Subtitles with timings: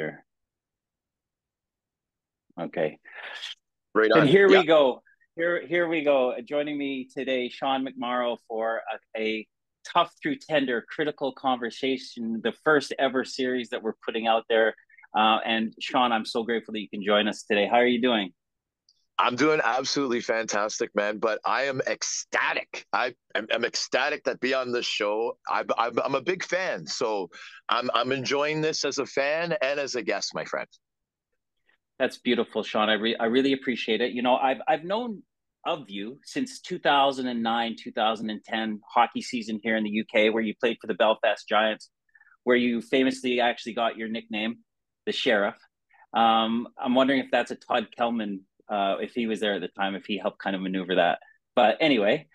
[0.00, 0.24] later.
[2.60, 2.98] Okay.
[3.94, 4.22] Right on.
[4.22, 4.60] And here yeah.
[4.60, 5.02] we go.
[5.36, 6.34] Here, here we go.
[6.46, 8.82] Joining me today, Sean McMorrow for
[9.16, 9.46] a, a
[9.90, 14.74] tough through tender critical conversation, the first ever series that we're putting out there.
[15.16, 17.66] Uh, and Sean, I'm so grateful that you can join us today.
[17.66, 18.32] How are you doing?
[19.20, 21.18] I'm doing absolutely fantastic, man.
[21.18, 22.86] But I am ecstatic.
[22.94, 25.36] I am I'm ecstatic that be on this show.
[25.46, 27.28] I, I'm, I'm a big fan, so
[27.68, 30.68] I'm I'm enjoying this as a fan and as a guest, my friend.
[31.98, 32.88] That's beautiful, Sean.
[32.88, 34.12] I re- I really appreciate it.
[34.12, 35.22] You know, I've I've known
[35.66, 40.86] of you since 2009, 2010 hockey season here in the UK, where you played for
[40.86, 41.90] the Belfast Giants,
[42.44, 44.60] where you famously actually got your nickname,
[45.04, 45.56] the Sheriff.
[46.14, 49.68] Um, I'm wondering if that's a Todd Kelman uh, if he was there at the
[49.68, 51.18] time, if he helped kind of maneuver that.
[51.56, 52.28] But anyway,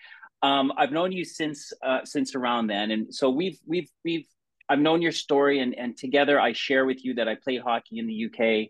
[0.43, 4.27] um, I've known you since uh, since around then, and so we've we've we've
[4.70, 7.99] I've known your story, and and together I share with you that I played hockey
[7.99, 8.70] in the UK.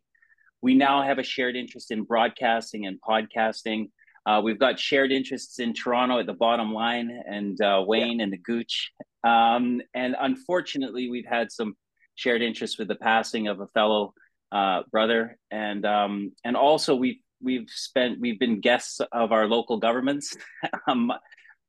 [0.61, 3.89] We now have a shared interest in broadcasting and podcasting.
[4.25, 8.23] Uh, we've got shared interests in Toronto at the bottom line, and uh, Wayne yeah.
[8.23, 8.91] and the Gooch.
[9.23, 11.75] Um, and unfortunately, we've had some
[12.15, 14.13] shared interests with the passing of a fellow
[14.51, 19.77] uh, brother, and um, and also we've we've spent we've been guests of our local
[19.77, 20.35] governments
[20.87, 21.13] um,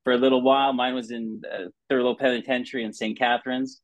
[0.03, 0.73] for a little while.
[0.73, 3.17] Mine was in uh, Thurlow Penitentiary in St.
[3.17, 3.81] Catharines,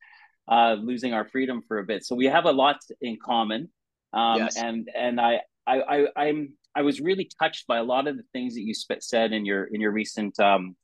[0.51, 2.05] uh, losing our freedom for a bit.
[2.05, 3.69] So we have a lot in common.
[4.13, 4.57] Um, yes.
[4.57, 8.25] And and I, I I I'm I was really touched by a lot of the
[8.33, 10.77] things that you sp- said in your in your recent um,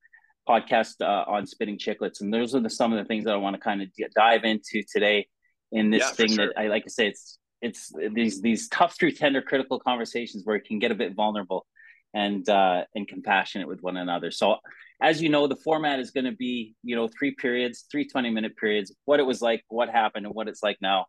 [0.48, 3.36] podcast uh, on spitting Chiclets, and those are the, some of the things that I
[3.36, 5.26] want to kind of d- dive into today
[5.72, 6.46] in this yeah, thing sure.
[6.46, 10.56] that I like to say it's it's these these tough through tender critical conversations where
[10.56, 11.66] it can get a bit vulnerable
[12.14, 14.30] and uh and compassionate with one another.
[14.30, 14.56] So
[15.00, 18.30] as you know the format is going to be you know three periods three 20
[18.30, 21.06] minute periods what it was like what happened and what it's like now.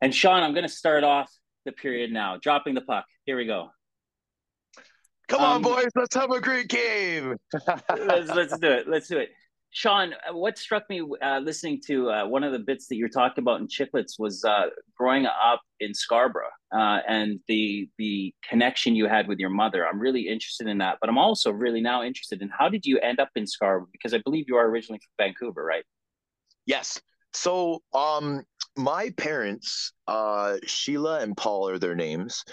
[0.00, 1.30] And sean i'm going to start off
[1.64, 3.06] the period now dropping the puck.
[3.24, 3.70] Here we go.
[5.28, 7.36] Come um, on boys let's have a great game.
[7.90, 9.30] Let's, let's do it let's do it
[9.70, 13.08] Sean, uh, what struck me uh, listening to uh, one of the bits that you're
[13.08, 14.66] talking about in Chiclets was uh,
[14.96, 19.86] growing up in Scarborough uh, and the the connection you had with your mother.
[19.86, 22.98] I'm really interested in that, but I'm also really now interested in how did you
[23.00, 23.88] end up in Scarborough?
[23.92, 25.84] Because I believe you are originally from Vancouver, right?
[26.64, 27.00] Yes.
[27.34, 28.44] So, um,
[28.76, 32.44] my parents, uh, Sheila and Paul are their names.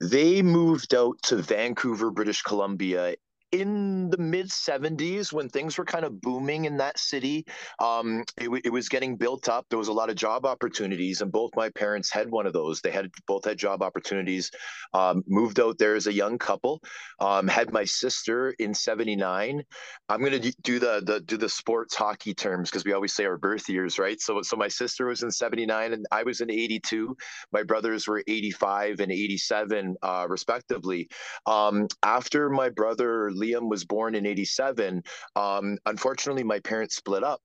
[0.00, 3.16] They moved out to Vancouver, British Columbia
[3.52, 7.46] in the mid 70s when things were kind of booming in that city
[7.80, 9.66] um, it, it, was getting built up.
[9.70, 12.80] There was a lot of job opportunities and both my parents had one of those.
[12.80, 14.50] They had both had job opportunities
[14.94, 16.82] um, moved out there as a young couple
[17.20, 19.62] um, had my sister in 79
[20.08, 23.24] i'm going to do the, the do the sports hockey terms because we always say
[23.24, 24.20] our birth years right?
[24.20, 27.16] So so my sister was in 79 and i was in 82
[27.52, 31.08] my brothers were 85 and 87 uh, respectively.
[31.46, 35.02] Um, after my brother Liam was born in 87,
[35.36, 37.40] um, unfortunately, my parents split up.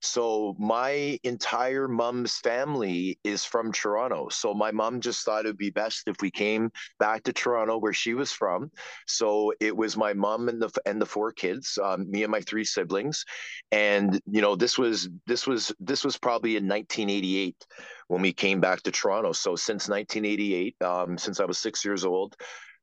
[0.00, 4.28] So my entire mom's family is from Toronto.
[4.28, 7.78] So my mom just thought it would be best if we came back to Toronto,
[7.78, 8.70] where she was from.
[9.06, 12.40] So it was my mom and the and the four kids, um, me and my
[12.40, 13.24] three siblings,
[13.72, 17.66] and you know this was this was this was probably in 1988
[18.08, 19.32] when we came back to Toronto.
[19.32, 22.36] So since 1988, um, since I was six years old,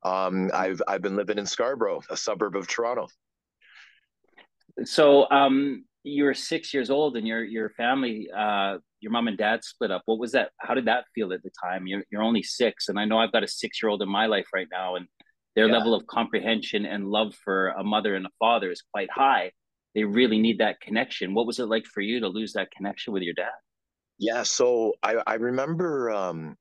[0.03, 3.07] um, I've I've been living in Scarborough, a suburb of Toronto.
[4.85, 9.37] So um, you were six years old, and your your family, uh, your mom and
[9.37, 10.03] dad split up.
[10.05, 10.51] What was that?
[10.57, 11.87] How did that feel at the time?
[11.87, 14.25] You're you're only six, and I know I've got a six year old in my
[14.25, 15.07] life right now, and
[15.55, 15.73] their yeah.
[15.73, 19.51] level of comprehension and love for a mother and a father is quite high.
[19.95, 21.33] They really need that connection.
[21.33, 23.51] What was it like for you to lose that connection with your dad?
[24.19, 26.57] Yeah, so I I remember um,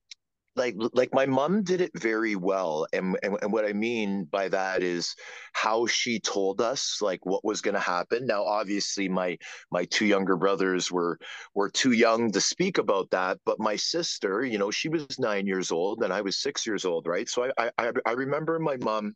[0.56, 4.48] like like my mom did it very well and, and and what i mean by
[4.48, 5.14] that is
[5.52, 8.26] how she told us like what was going to happen.
[8.26, 9.38] Now obviously my
[9.70, 11.18] my two younger brothers were
[11.54, 15.46] were too young to speak about that but my sister you know she was nine
[15.46, 17.28] years old and i was six years old right?
[17.28, 19.14] So i i, I remember my mom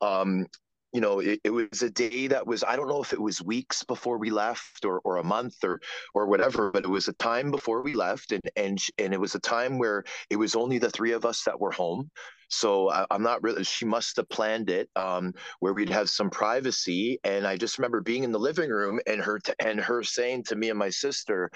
[0.00, 0.46] um,
[0.94, 3.42] you know, it, it, was a day that was, I don't know if it was
[3.42, 5.80] weeks before we left or, or a month or,
[6.14, 8.30] or whatever, but it was a time before we left.
[8.30, 11.42] And, and, and it was a time where it was only the three of us
[11.44, 12.12] that were home.
[12.48, 16.30] So I, am not really, she must have planned it um, where we'd have some
[16.30, 17.18] privacy.
[17.24, 20.44] And I just remember being in the living room and her, t- and her saying
[20.44, 21.50] to me and my sister,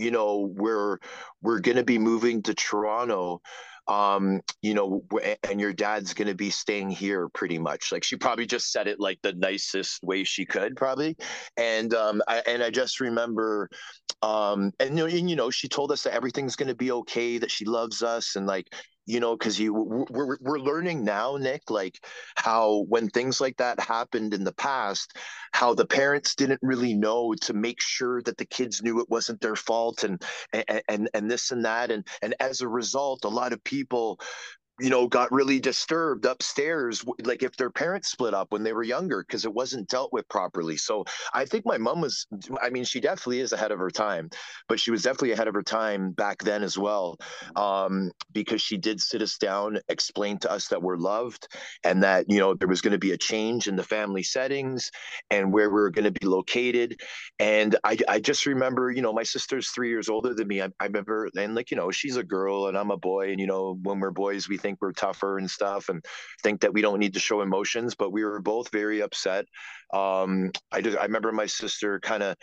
[0.00, 0.98] you know we're
[1.42, 3.40] we're going to be moving to toronto
[3.88, 5.02] um, you know,
[5.48, 7.90] and your dad's going to be staying here pretty much.
[7.90, 11.16] Like she probably just said it like the nicest way she could, probably.
[11.56, 13.68] And um, I, and I just remember,
[14.22, 17.50] um, and, and you know, she told us that everything's going to be okay, that
[17.50, 18.66] she loves us, and like
[19.08, 21.98] you know because you we're, we're learning now nick like
[22.36, 25.16] how when things like that happened in the past
[25.52, 29.40] how the parents didn't really know to make sure that the kids knew it wasn't
[29.40, 30.22] their fault and
[30.52, 31.90] and and, and this and that.
[31.90, 34.20] And and as a result a lot of people
[34.80, 38.82] you know, got really disturbed upstairs, like if their parents split up when they were
[38.82, 40.76] younger, because it wasn't dealt with properly.
[40.76, 41.04] So
[41.34, 42.26] I think my mom was,
[42.62, 44.30] I mean, she definitely is ahead of her time,
[44.68, 47.16] but she was definitely ahead of her time back then as well,
[47.56, 51.48] um, because she did sit us down, explain to us that we're loved
[51.82, 54.90] and that, you know, there was going to be a change in the family settings
[55.30, 57.00] and where we are going to be located.
[57.38, 60.62] And I, I just remember, you know, my sister's three years older than me.
[60.62, 63.30] I, I remember, and like, you know, she's a girl and I'm a boy.
[63.30, 66.04] And, you know, when we're boys, we think think we're tougher and stuff and
[66.42, 69.46] think that we don't need to show emotions but we were both very upset.
[69.94, 72.36] Um, i just i remember my sister kind of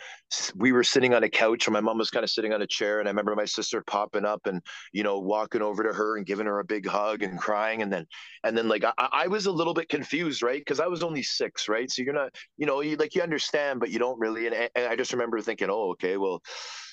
[0.56, 2.66] we were sitting on a couch and my mom was kind of sitting on a
[2.66, 4.60] chair and i remember my sister popping up and
[4.92, 7.92] you know walking over to her and giving her a big hug and crying and
[7.92, 8.04] then
[8.42, 10.60] and then like i, I was a little bit confused right?
[10.60, 11.88] Because i was only six right?
[11.88, 14.86] So you're not you know you like you understand but you don't really and, and
[14.86, 16.42] i just remember thinking oh okay well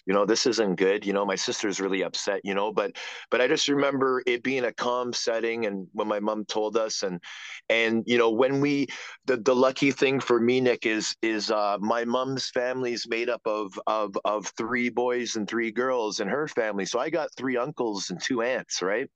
[0.06, 2.96] you know this isn't good you know my sister's really upset you know but
[3.32, 7.04] but i just remember it being a calm setting and when my mom told us
[7.04, 7.20] and
[7.70, 8.88] and you know when we
[9.26, 13.30] the, the lucky thing for me nick is is uh my mom's family is made
[13.30, 17.30] up of of of three boys and three girls in her family so i got
[17.38, 19.10] three uncles and two aunts right?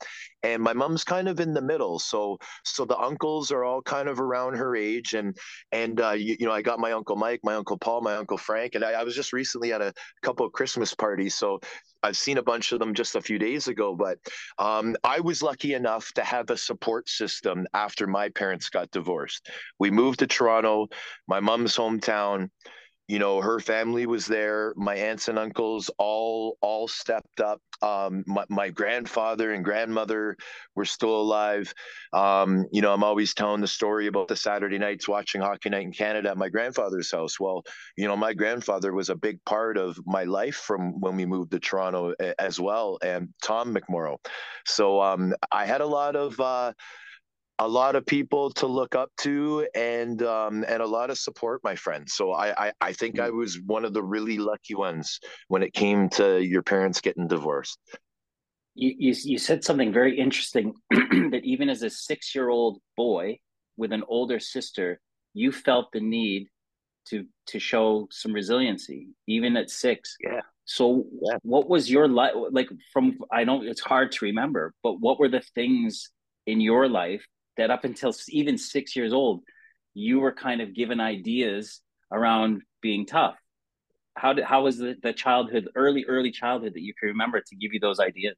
[0.43, 4.07] And my mom's kind of in the middle so so the uncles are all kind
[4.07, 5.35] of around her age and
[5.71, 8.37] and uh, you, you, know i got my uncle mike my uncle paul my uncle
[8.37, 11.59] frank and i, I was just recently at a couple of christmas parties so
[12.03, 14.19] I've seen a bunch of them just a few days ago, but
[14.59, 19.49] um, I was lucky enough to have a support system after my parents got divorced.
[19.79, 20.87] We moved to Toronto,
[21.27, 22.49] my mom's hometown
[23.07, 28.23] you know her family was there my aunts and uncles all all stepped up um,
[28.25, 30.35] my, my, grandfather and grandmother
[30.73, 31.71] were still alive.
[32.11, 35.83] Um, you know i'm always telling the story about the saturday nights watching hockey night
[35.83, 37.39] in canada at my grandfather's house.
[37.39, 37.63] Well
[37.95, 41.51] you know my grandfather was a big part of my life from when we moved
[41.51, 44.17] to toronto as well and tom mcmorrow.
[44.65, 46.73] So um, i had a lot of uh,
[47.59, 51.61] a lot of people to look up to and um, and a lot of support,
[51.63, 52.07] my friend.
[52.07, 53.25] So I, I, I think mm-hmm.
[53.25, 57.27] I was one of the really lucky ones when it came to your parents getting
[57.27, 57.79] divorced.
[58.75, 63.39] You, you, you said something very interesting that even as a six year old boy
[63.75, 64.99] with an older sister,
[65.33, 66.47] you felt the need
[67.09, 70.15] to to show some resiliency even at six.
[70.23, 70.41] Yeah.
[70.65, 71.37] So yeah.
[71.41, 75.29] what was your life like from I know it's hard to remember, but what were
[75.29, 76.11] the things
[76.45, 77.25] in your life
[77.57, 79.41] that up until even six years old,
[79.93, 81.81] you were kind of given ideas
[82.11, 83.35] around being tough.
[84.15, 87.55] How did how was the, the childhood, early early childhood that you can remember to
[87.55, 88.35] give you those ideas?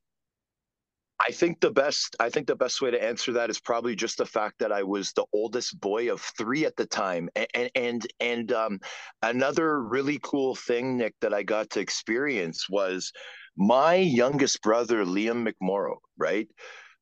[1.22, 4.18] I think the best I think the best way to answer that is probably just
[4.18, 7.30] the fact that I was the oldest boy of three at the time.
[7.54, 8.80] And and and um,
[9.22, 13.12] another really cool thing, Nick, that I got to experience was
[13.58, 16.48] my youngest brother, Liam McMorrow, right?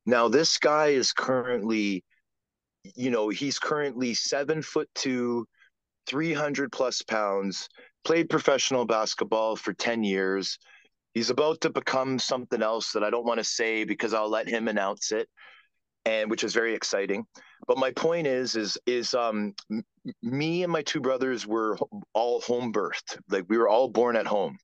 [0.08, 2.04] Now, this guy is currently,
[2.96, 5.46] you know, he's currently seven foot two,
[6.08, 7.68] 300 plus pounds,
[8.04, 10.58] played professional basketball for 10 years.
[11.14, 14.48] He's about to become something else that I don't want to say because I'll let
[14.48, 15.28] him announce it.
[16.06, 17.26] And which is very exciting.
[17.68, 19.54] But my point is, is, is um,
[20.24, 21.78] me and my two brothers were
[22.14, 23.20] all home birthed.
[23.30, 24.58] Like we were all born at home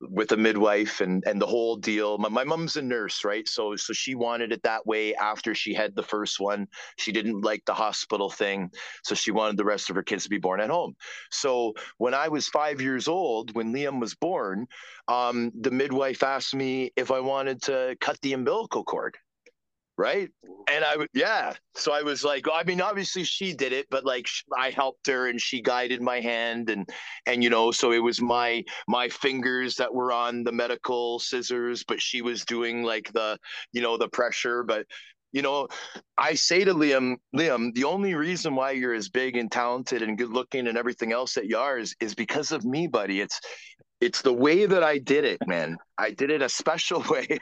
[0.00, 2.18] with a midwife and and the whole deal.
[2.18, 3.46] My, my mom's a nurse, right?
[3.48, 6.66] So so she wanted it that way after she had the first one.
[6.98, 8.70] She didn't like the hospital thing,
[9.02, 10.94] so she wanted the rest of her kids to be born at home.
[11.30, 14.66] So when I was five years old, when Liam was born,
[15.08, 19.16] um, the midwife asked me if I wanted to cut the umbilical cord
[19.98, 20.28] right?
[20.72, 21.54] And i yeah.
[21.76, 25.28] So i was like i mean obviously she did it but like i helped her
[25.28, 26.88] and she guided my hand and
[27.26, 31.84] and you know so it was my my fingers that were on the medical scissors
[31.86, 33.38] but she was doing like the
[33.72, 34.62] you know the pressure.
[34.62, 34.86] But
[35.32, 35.66] you know,
[36.16, 40.16] I say to Liam, Liam, the only reason why you're as big and talented and
[40.16, 43.20] good looking and everything else that you are is, is because of me, buddy.
[43.20, 43.40] It's
[44.04, 45.78] it's the way that I did it, man.
[45.98, 47.38] I did it a special way,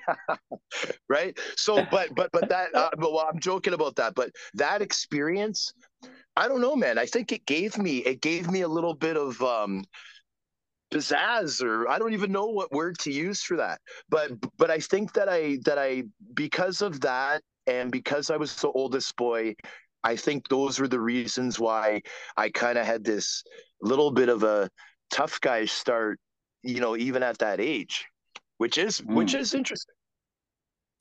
[1.09, 1.37] right?
[1.57, 2.75] So, but but but that.
[2.75, 4.15] Uh, but well, I'm joking about that.
[4.15, 5.73] But that experience,
[6.37, 6.99] I don't know, man.
[6.99, 9.85] I think it gave me it gave me a little bit of um,
[10.93, 13.81] pizzazz or I don't even know what word to use for that.
[14.09, 16.05] But but I think that I that I
[16.35, 19.55] because of that and because I was the oldest boy,
[20.05, 22.03] I think those were the reasons why
[22.37, 23.43] I kind of had this
[23.81, 24.69] little bit of a
[25.13, 26.19] tough guy start,
[26.63, 28.07] you know, even at that age,
[28.59, 29.15] which is mm.
[29.15, 29.95] which is interesting.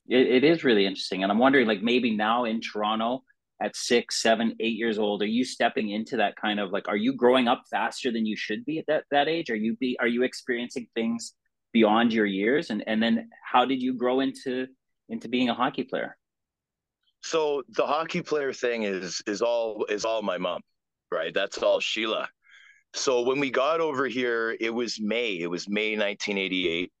[0.08, 3.22] It, it is really interesting, and I'm wondering, like maybe now in Toronto,
[3.62, 6.96] at six, seven, eight years old, are you stepping into that kind of like, are
[6.96, 9.50] you growing up faster than you should be at that, that age?
[9.50, 11.34] Are you be, are you experiencing things
[11.72, 12.70] beyond your years?
[12.70, 14.66] And, and then how did you grow into,
[15.08, 16.16] into being a hockey player?
[17.20, 20.62] So the hockey player thing is, is all, is all my mom,
[21.12, 21.32] right?
[21.32, 22.28] That's all Sheila.
[22.94, 26.92] So when we got over here, it was May, it was May, 1988.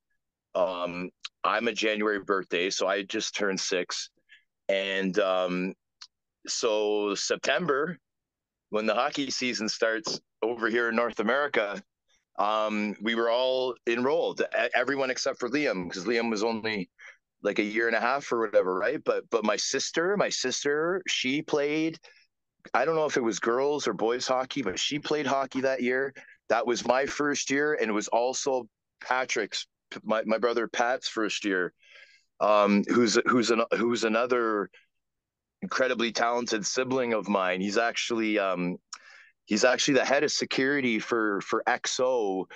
[0.54, 1.10] Um,
[1.44, 4.10] I'm a January birthday, so I just turned six.
[4.68, 5.74] And um,
[6.46, 7.98] so September,
[8.70, 11.82] when the hockey season starts over here in North America,
[12.38, 14.42] um, we were all enrolled,
[14.74, 16.88] everyone except for Liam, because Liam was only
[17.42, 19.02] like a year and a half or whatever, right?
[19.04, 21.98] But but my sister, my sister, she played.
[22.74, 25.82] I don't know if it was girls or boys hockey, but she played hockey that
[25.82, 26.14] year.
[26.48, 28.68] That was my first year, and it was also
[29.02, 29.66] Patrick's,
[30.02, 31.72] my, my brother Pat's first year.
[32.40, 34.68] Um, who's who's an, who's another
[35.62, 37.60] incredibly talented sibling of mine.
[37.60, 38.78] He's actually um,
[39.46, 42.46] he's actually the head of security for for XO,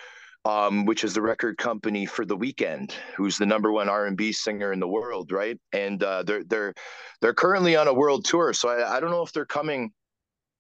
[0.47, 4.17] um, which is the record company for The Weeknd, who's the number one R and
[4.17, 5.59] B singer in the world, right?
[5.73, 6.75] And uh, they're they're
[7.21, 9.91] they're currently on a world tour, so I, I don't know if they're coming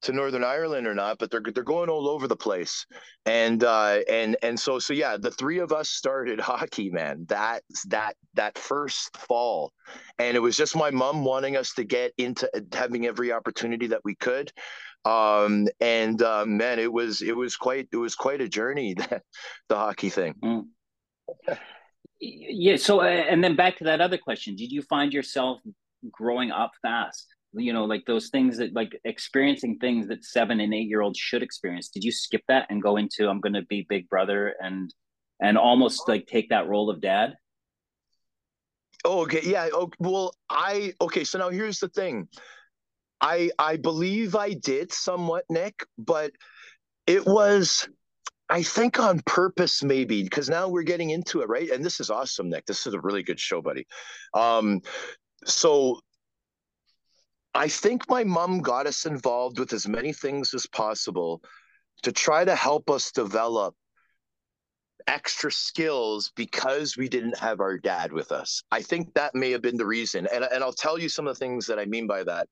[0.02, 2.84] to Northern Ireland or not, but they're they're going all over the place.
[3.26, 7.24] And uh, and and so so yeah, the three of us started hockey, man.
[7.28, 9.72] That that that first fall,
[10.18, 14.00] and it was just my mom wanting us to get into having every opportunity that
[14.04, 14.50] we could.
[15.06, 19.22] Um, and uh, man, it was it was quite it was quite a journey that
[19.68, 20.34] the hockey thing.
[20.42, 20.64] Mm.
[22.20, 22.76] Yeah.
[22.76, 25.60] So, uh, and then back to that other question: Did you find yourself
[26.10, 27.26] growing up fast?
[27.58, 31.18] you know like those things that like experiencing things that seven and eight year olds
[31.18, 34.54] should experience did you skip that and go into i'm going to be big brother
[34.60, 34.92] and
[35.40, 37.34] and almost like take that role of dad
[39.04, 42.28] oh okay yeah oh, well i okay so now here's the thing
[43.20, 46.32] i i believe i did somewhat nick but
[47.06, 47.88] it was
[48.48, 51.68] I think on purpose, maybe, because now we're getting into it, right?
[51.68, 52.64] And this is awesome, Nick.
[52.66, 53.86] This is a really good show, buddy.
[54.34, 54.82] Um,
[55.44, 56.00] so
[57.54, 61.42] I think my mom got us involved with as many things as possible
[62.02, 63.74] to try to help us develop
[65.06, 68.62] extra skills because we didn't have our dad with us.
[68.70, 70.28] I think that may have been the reason.
[70.32, 72.48] And, and I'll tell you some of the things that I mean by that.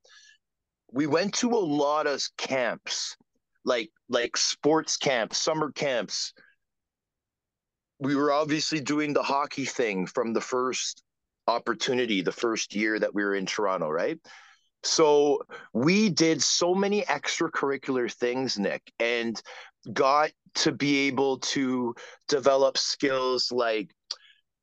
[0.93, 3.17] We went to a lot of camps,
[3.64, 6.33] like like sports camps, summer camps.
[7.99, 11.03] We were obviously doing the hockey thing from the first
[11.47, 14.19] opportunity, the first year that we were in Toronto, right?
[14.83, 19.41] So we did so many extracurricular things, Nick, and
[19.93, 21.95] got to be able to
[22.29, 23.91] develop skills like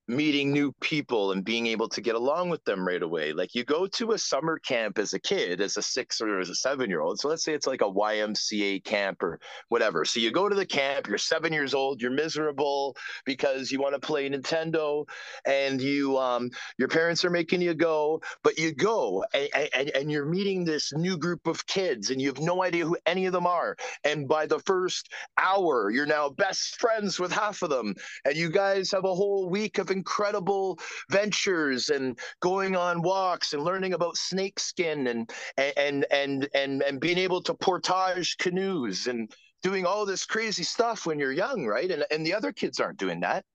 [0.08, 3.34] meeting new people and being able to get along with them right away.
[3.34, 6.50] Like you go to a summer camp as a kid, as a six or as
[6.50, 7.20] a seven year old.
[7.20, 9.40] So let's say it's like a YMCA camp or
[9.70, 10.04] whatever.
[10.04, 13.94] So you go to the camp, you're seven years old, you're miserable because you want
[13.94, 15.06] to play Nintendo
[15.46, 20.12] and you um your parents are making you go, but you go and, and, and
[20.12, 23.34] you're meeting this new group of kids and you have no idea who any of
[23.34, 23.78] them are.
[24.04, 27.94] And by the first hour, you're now best friends with half of them.
[28.26, 30.80] And you guys have a whole week of incredible
[31.10, 37.18] ventures and going on walks and learning about snakeskin and and and and and being
[37.18, 39.32] able to portage canoes and
[39.64, 41.92] doing all this crazy stuff when you're young, right?
[41.92, 43.46] And and the other kids aren't doing that.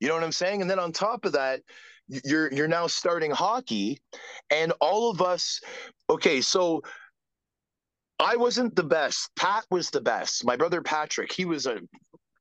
[0.00, 0.60] You know what I'm saying?
[0.60, 1.62] And then on top of that,
[2.08, 3.98] you're you're now starting hockey
[4.50, 5.60] and all of us
[6.10, 6.82] okay, so
[8.18, 9.30] I wasn't the best.
[9.36, 10.44] Pat was the best.
[10.44, 11.80] My brother Patrick, he was a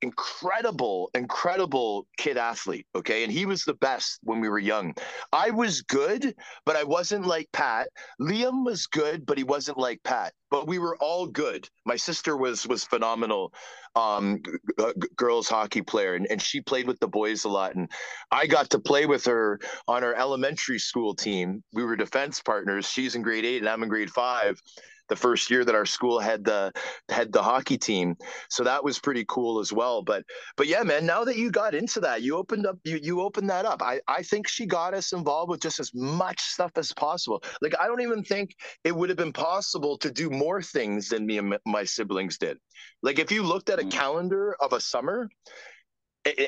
[0.05, 2.85] incredible, incredible kid athlete.
[2.95, 3.24] Okay.
[3.24, 4.93] And he was the best when we were young.
[5.33, 6.35] I was good,
[6.65, 7.89] but I wasn't like Pat.
[8.21, 10.33] Liam was good, but he wasn't like Pat.
[10.51, 11.67] But we were all good.
[11.85, 13.51] My sister was was phenomenal,
[13.95, 17.75] um, g- girls hockey player, and, and she played with the boys a lot.
[17.75, 17.89] And
[18.31, 21.63] I got to play with her on our elementary school team.
[21.74, 22.88] We were defense partners.
[22.88, 24.62] She's in grade eight, and I'm in grade five
[25.09, 26.71] the first year that our school had the
[27.09, 28.15] had the hockey team.
[28.50, 30.01] So that was pretty cool as well.
[30.01, 30.24] But
[30.57, 33.50] but yeah, man, now that you got into that, you opened up you you opened
[33.50, 33.81] that up.
[33.81, 37.43] I I think she got us involved with just as much stuff as possible.
[37.62, 41.25] Like I don't even think it would have been possible to do more things than
[41.25, 42.57] me and my siblings did.
[43.03, 43.91] Like if you looked at a mm.
[43.91, 45.29] calendar of a summer,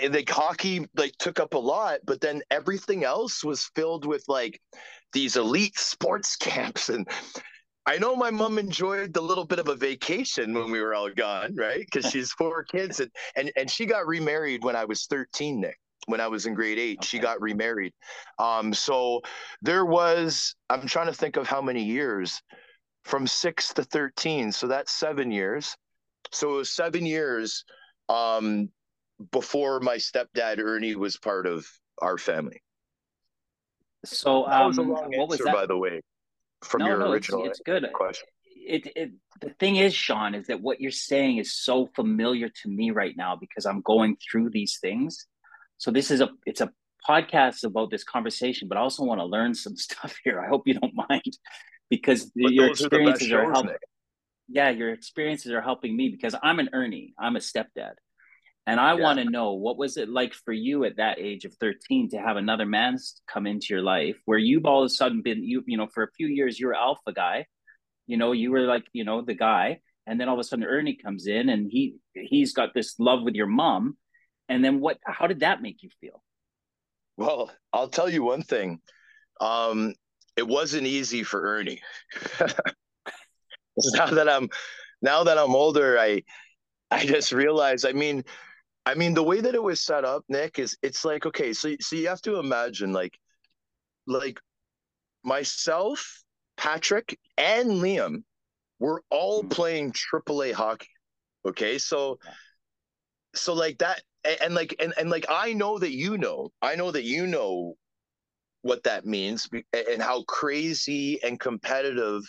[0.09, 4.59] like hockey like took up a lot but then everything else was filled with like
[5.13, 7.07] these elite sports camps and
[7.87, 11.09] I know my mom enjoyed the little bit of a vacation when we were all
[11.09, 11.79] gone, right?
[11.79, 15.77] Because she's four kids, and, and and she got remarried when I was 13, Nick.
[16.07, 17.07] When I was in grade eight, okay.
[17.07, 17.93] she got remarried.
[18.39, 19.21] Um, so
[19.61, 22.41] there was, I'm trying to think of how many years
[23.03, 24.53] from six to 13.
[24.53, 25.75] So that's seven years.
[26.31, 27.65] So it was seven years
[28.07, 28.69] um,
[29.31, 31.65] before my stepdad Ernie was part of
[32.01, 32.61] our family.
[34.05, 35.53] So um, what answer, was that?
[35.53, 36.01] By the way,
[36.63, 37.87] from no, your no, original it's, it's good.
[37.93, 38.27] question.
[38.45, 42.69] It, it the thing is, Sean, is that what you're saying is so familiar to
[42.69, 45.25] me right now because I'm going through these things.
[45.77, 46.71] So this is a it's a
[47.07, 50.41] podcast about this conversation, but I also want to learn some stuff here.
[50.41, 51.37] I hope you don't mind
[51.89, 53.75] because but your experiences are, are helping.
[54.49, 57.13] Yeah, your experiences are helping me because I'm an Ernie.
[57.19, 57.93] I'm a stepdad.
[58.67, 59.01] And I yeah.
[59.01, 62.17] want to know what was it like for you at that age of 13 to
[62.17, 65.63] have another man come into your life where you've all of a sudden been you
[65.65, 67.45] you know for a few years you were alpha guy,
[68.07, 70.65] you know you were like you know the guy, and then all of a sudden
[70.65, 73.95] Ernie comes in and he he's got this love with your mom,
[74.49, 74.97] and then what?
[75.05, 76.21] How did that make you feel?
[77.15, 78.81] Well, I'll tell you one thing.
[79.39, 79.95] Um,
[80.35, 81.81] it wasn't easy for Ernie.
[82.41, 84.49] now that I'm
[85.01, 86.23] now that I'm older, I
[86.91, 87.85] I just realized.
[87.85, 88.23] I mean,
[88.87, 91.75] I mean, the way that it was set up, Nick, is it's like okay, so
[91.81, 93.19] so you have to imagine like
[94.07, 94.39] like
[95.25, 96.23] myself,
[96.55, 98.23] Patrick, and Liam
[98.79, 99.49] were all mm-hmm.
[99.49, 100.87] playing AAA hockey.
[101.45, 102.17] Okay, so
[103.35, 106.75] so like that and, and like and, and like I know that you know, I
[106.75, 107.73] know that you know
[108.61, 112.23] what that means and how crazy and competitive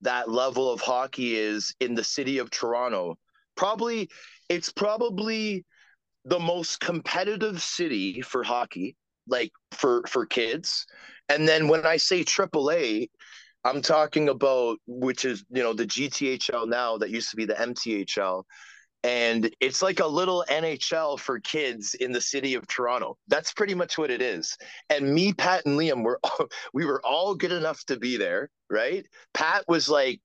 [0.00, 3.14] that level of hockey is in the city of Toronto.
[3.54, 4.10] Probably
[4.48, 5.64] it's probably
[6.24, 10.86] the most competitive city for hockey, like for for kids.
[11.28, 13.08] And then when I say AAA,
[13.64, 17.54] I'm talking about which is you know the GTHL now that used to be the
[17.54, 18.44] MTHL,
[19.04, 23.16] and it's like a little NHL for kids in the city of Toronto.
[23.28, 24.56] That's pretty much what it is.
[24.90, 26.20] And me, Pat, and Liam were
[26.72, 29.06] we were all good enough to be there, right?
[29.34, 30.20] Pat was like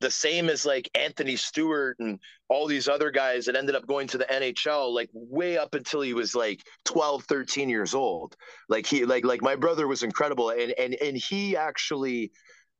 [0.00, 4.08] the same as like Anthony Stewart and all these other guys that ended up going
[4.08, 8.36] to the NHL like way up until he was like 12 13 years old.
[8.68, 12.32] Like he like like my brother was incredible and and and he actually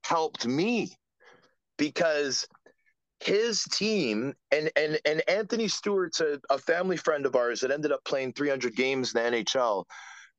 [0.05, 0.93] helped me
[1.79, 2.47] because
[3.21, 7.93] his team and and and Anthony Stewart's a, a family friend of ours that ended
[7.93, 9.85] up playing 300 games in the NHL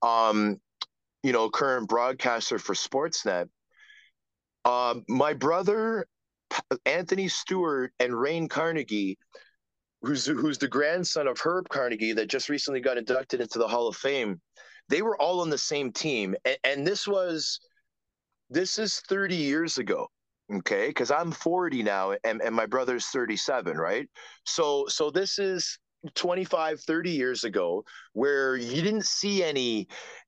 [0.01, 0.60] um
[1.23, 3.47] you know current broadcaster for Sportsnet.
[4.65, 6.08] Um, my brother
[6.85, 9.17] Anthony Stewart and Rane Carnegie,
[10.01, 13.87] who's who's the grandson of Herb Carnegie that just recently got inducted into the Hall
[13.87, 14.41] of Fame,
[14.89, 17.59] they were all on the same team, and, and this was
[18.49, 20.07] this is 30 years ago
[20.51, 20.87] okay?
[20.87, 24.07] Because i'm 40 now and, and my brother's 37 right?
[24.45, 25.77] So so this is
[26.15, 29.87] 25 30 years ago where you didn't see any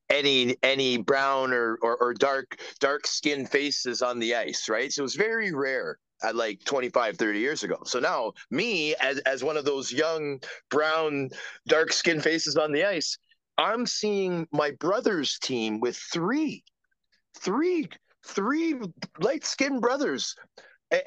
[0.10, 4.92] any any brown or, or, or dark dark skin faces on the ice right?
[4.92, 7.78] So it was very rare at like 25 30 years ago.
[7.86, 11.30] So now me as, as one of those young brown
[11.68, 13.18] dark skinned faces on the ice
[13.58, 16.64] i'm seeing my brother's team with three
[17.38, 17.88] three
[18.26, 18.76] three
[19.20, 20.36] light skinned brothers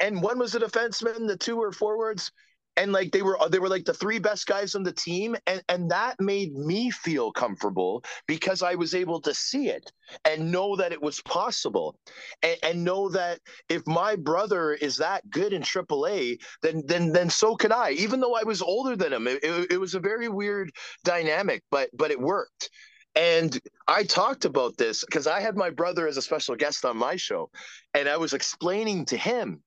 [0.00, 2.32] and one was a defenseman the two were forwards
[2.78, 5.36] and like they were uh, they were like the three best guys on the team
[5.46, 9.92] and and that made me feel comfortable because i was able to see it
[10.24, 11.98] and know that it was possible
[12.42, 17.30] and, and know that if my brother is that good in aaa then then then
[17.30, 19.26] so can i even though i was older than him.
[19.28, 20.70] It, it, it was a very weird
[21.04, 22.70] dynamic but but it worked.
[23.16, 26.96] And I talked about this because I had my brother as a special guest on
[26.96, 27.50] my show,
[27.94, 29.60] and I was explaining to him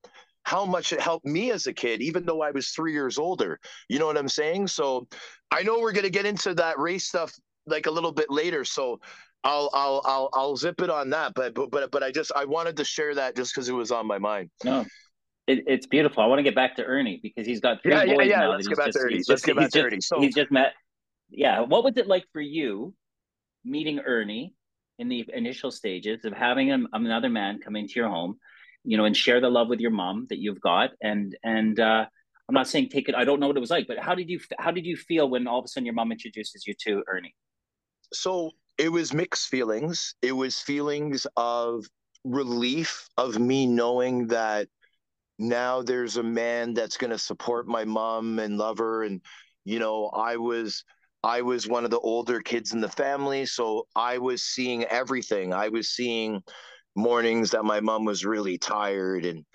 [0.44, 3.60] how much it helped me as a kid, even though I was three years older.
[3.90, 4.68] You know what I'm saying?
[4.68, 5.08] So
[5.52, 7.34] I know we're gonna get into that race stuff
[7.68, 8.66] like a little bit later.
[8.66, 9.00] So
[9.44, 11.34] I'll I'll I'll I'll zip it on that.
[11.36, 13.92] But but but but I just I wanted to share that just because it was
[13.92, 14.50] on my mind.
[14.64, 14.86] No.
[15.48, 16.24] It, it's beautiful.
[16.24, 18.40] I want to get back to Ernie because he's got three yeah, boys yeah, yeah.
[18.40, 18.52] now.
[18.52, 19.16] Let's get back just, to Ernie.
[19.16, 20.02] Let's just, get back to Ernie.
[20.02, 20.74] So he's just met.
[21.30, 22.94] Yeah, what was it like for you
[23.66, 24.54] meeting Ernie
[25.00, 28.38] in the initial stages of having another man come into your home?
[28.84, 30.92] You know, and share the love with your mom that you've got.
[31.02, 32.06] And and uh,
[32.50, 33.16] I'm not saying take it.
[33.16, 35.30] I don't know what it was like, but how did you how did you feel
[35.30, 37.36] when all of a sudden your mom introduces you to Ernie?
[38.14, 40.16] So it was mixed feelings.
[40.22, 41.86] It was feelings of
[42.24, 44.68] relief of me knowing that
[45.40, 49.22] now there's a man that's going to support my mom and love her and
[49.66, 50.84] you know i was
[51.24, 55.54] I was one of the older kids in the family, so I was seeing everything.
[55.54, 56.42] I was seeing
[56.96, 59.46] mornings that my mom was really tired and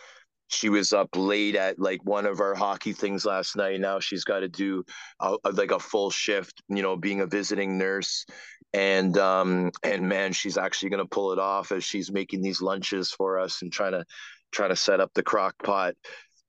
[0.49, 3.81] she was up late at like one of our hockey things last night.
[3.81, 4.85] Now she's got to do
[5.21, 8.25] a, a, like a full shift, you know, being a visiting nurse.
[8.73, 12.61] And um and man, she's actually going to pull it off as she's making these
[12.61, 14.05] lunches for us and trying to
[14.53, 15.95] trying to set up the crock pot.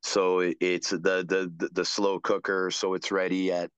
[0.04, 3.72] So it's the the the, the slow cooker, so it's ready at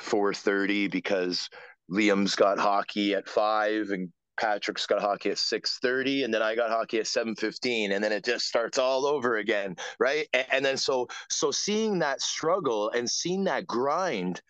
[0.00, 1.48] 4:30 because
[1.90, 6.70] Liam's got hockey at five and Patrick's got hockey at 6:30 and then I got
[6.70, 10.26] hockey at 7:15 and then it just starts all over again right?
[10.32, 14.40] And, and, then so so seeing that struggle and seeing that grind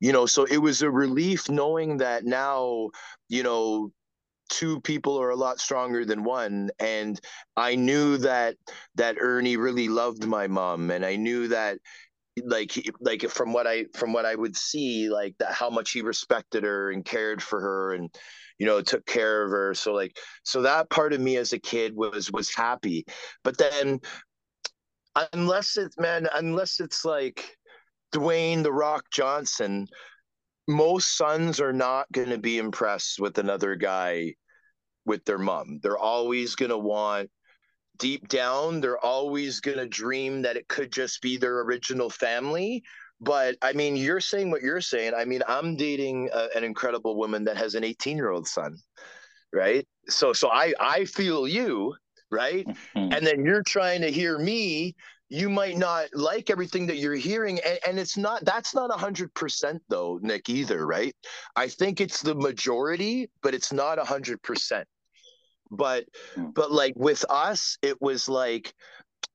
[0.00, 2.90] you know so it was a relief knowing that now
[3.28, 3.92] you know
[4.48, 7.20] two people are a lot stronger than one and
[7.56, 8.56] I knew that
[8.96, 11.78] that Ernie really loved my mom and I knew that
[12.44, 16.02] like like from what I from what I would see like that how much he
[16.02, 18.10] respected her and cared for her and
[18.60, 19.74] you know took care of her.
[19.74, 23.04] So like so that part of me as a kid was was happy.
[23.42, 23.98] But then
[25.32, 27.56] unless it's man unless it's like
[28.14, 29.88] Dwayne the Rock Johnson
[30.68, 34.34] most sons are not going to be impressed with another guy
[35.04, 35.80] with their mom.
[35.82, 37.30] They're always going to want
[37.98, 42.82] deep down they're always going to dream that it could just be their original family
[43.20, 45.12] but I mean, you're saying what you're saying.
[45.14, 48.78] I mean, I'm dating a, an incredible woman that has an 18 year old son,
[49.52, 49.86] right?
[50.08, 51.94] So, so I I feel you,
[52.30, 52.66] right?
[52.66, 53.12] Mm-hmm.
[53.12, 54.94] And then you're trying to hear me.
[55.28, 58.44] You might not like everything that you're hearing, and, and it's not.
[58.44, 60.48] That's not a hundred percent though, Nick.
[60.48, 61.14] Either, right?
[61.54, 64.88] I think it's the majority, but it's not a hundred percent.
[65.70, 66.06] But,
[66.36, 66.52] mm.
[66.52, 68.74] but like with us, it was like,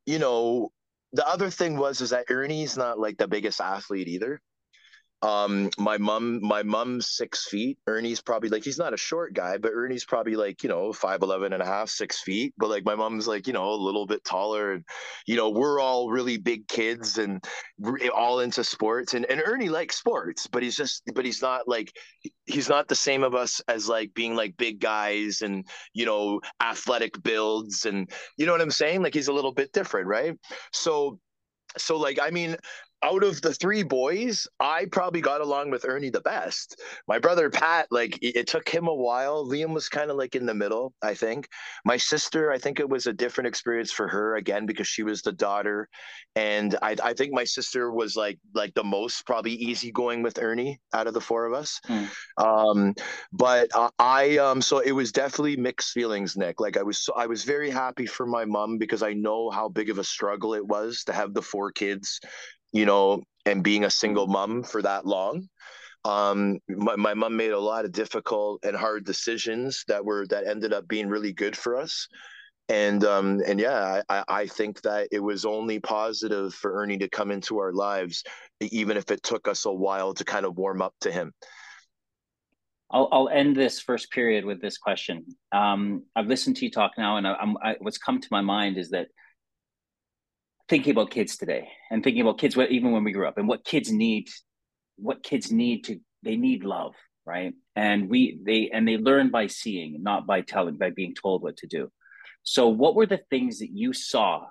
[0.06, 0.71] you know,
[1.15, 4.41] the other thing was is that Ernie's not like the biggest athlete either.
[5.21, 7.78] Um, my mom, my mom's six feet.
[7.88, 11.21] Ernie's probably like he's not a short guy, but Ernie's probably like you know five
[11.21, 12.54] eleven and a half, six feet.
[12.58, 14.84] But like my mom's like you know a little bit taller, and
[15.25, 17.43] you know we're all really big kids and
[18.13, 19.13] all into sports.
[19.13, 21.91] And and Ernie likes sports, but he's just but he's not like
[22.45, 26.41] he's not the same of us as like being like big guys and you know
[26.62, 29.01] athletic builds and you know what I'm saying.
[29.01, 30.36] Like he's a little bit different, right?
[30.71, 31.19] So
[31.78, 32.56] so like i mean
[33.05, 36.81] out of the three boys, I probably got along with Ernie the best.
[37.07, 39.45] My brother Pat, like it, it took him a while.
[39.45, 41.47] Liam was kind of like in the middle, I think.
[41.85, 45.21] My sister, I think it was a different experience for her again because she was
[45.21, 45.87] the daughter,
[46.35, 50.79] and I, I think my sister was like like the most probably easygoing with Ernie
[50.91, 51.79] out of the four of us.
[51.87, 52.09] Mm.
[52.37, 52.95] Um,
[53.31, 56.59] but uh, I um so it was definitely mixed feelings, Nick.
[56.59, 59.69] Like I was so, I was very happy for my mom because I know how
[59.69, 62.19] big of a struggle it was to have the four kids
[62.75, 65.47] you know, and being a single mom for that long.
[66.03, 70.45] Um, my, my mom made a lot of difficult and hard decisions that were that
[70.45, 72.07] ended up being really good for us.
[72.67, 77.07] And um, and yeah, I, I think that it was only positive for Ernie to
[77.07, 78.23] come into our lives,
[78.59, 81.31] even if it took us a while to kind of warm up to him.
[82.91, 85.25] I'll, I'll end this first period with this question.
[85.53, 88.41] Um, I've listened to you talk now, and I, I'm, I, what's come to my
[88.41, 89.07] mind is that
[90.67, 93.63] thinking about kids today and thinking about kids even when we grew up and what
[93.63, 94.30] kids need
[94.97, 96.93] what kids need to they need love
[97.25, 97.54] right?
[97.75, 101.58] And we they and they learn by seeing not by telling by being told what
[101.58, 101.91] to do.
[102.43, 104.45] So what were the things that you saw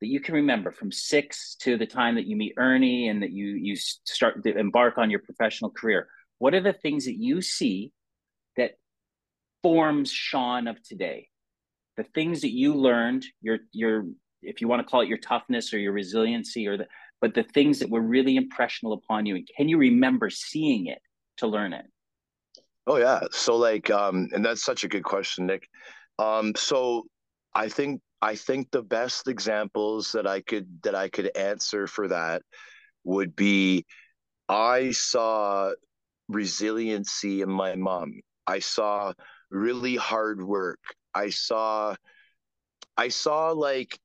[0.00, 3.32] that you can remember from six to the time that you meet ernie and that
[3.32, 6.08] you you start to embark on your professional career?
[6.38, 7.92] What are the things that you see
[8.56, 8.72] that
[9.62, 11.28] forms sean of today?
[11.96, 14.06] The things that you learned your your
[14.46, 16.86] if you want to call it your toughness or your resiliency or the
[17.20, 21.00] but the things that were really impressional upon you and can you remember seeing it
[21.38, 21.86] to learn it?
[22.86, 23.20] Oh yeah.
[23.32, 25.68] So like um and that's such a good question nick.
[26.18, 27.04] Um so
[27.54, 32.08] i think i think the best examples that i could that i could answer for
[32.08, 32.42] that
[33.04, 33.84] would be
[34.48, 35.72] i saw
[36.28, 38.20] resiliency in my mom.
[38.46, 39.12] I saw
[39.50, 40.80] really hard work.
[41.14, 41.94] I saw
[42.96, 43.98] i saw like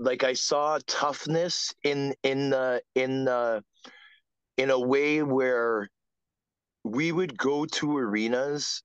[0.00, 3.62] like I saw toughness in in the in the
[4.56, 5.88] in a way where
[6.84, 8.82] we would go to arenas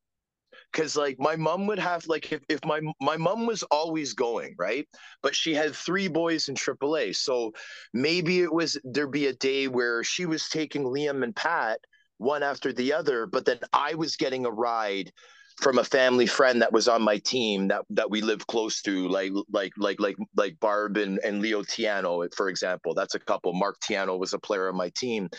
[0.71, 4.56] because like my mom would have like if, if my my mom was always going
[4.60, 4.88] right?
[5.23, 7.54] But she had three boys in aaa so
[7.93, 11.80] maybe it was there'd be a day where she was taking liam and pat
[12.17, 15.12] one after the other but then i was getting a ride
[15.58, 19.08] from a family friend that was on my team that that we live close to,
[19.08, 22.94] like like like like like Barb and, and Leo Tiano, for example.
[22.94, 23.54] That's a couple.
[23.54, 25.30] Mark Tiano was a player on my team.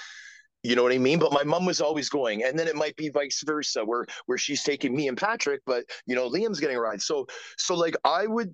[0.63, 1.19] You know what I mean?
[1.19, 4.39] But my mom was always going, and then it might be vice versa, where where
[4.39, 7.03] she's taking me and Patrick, but you know Liam's getting a ride.
[7.03, 7.27] So
[7.59, 8.53] so like I would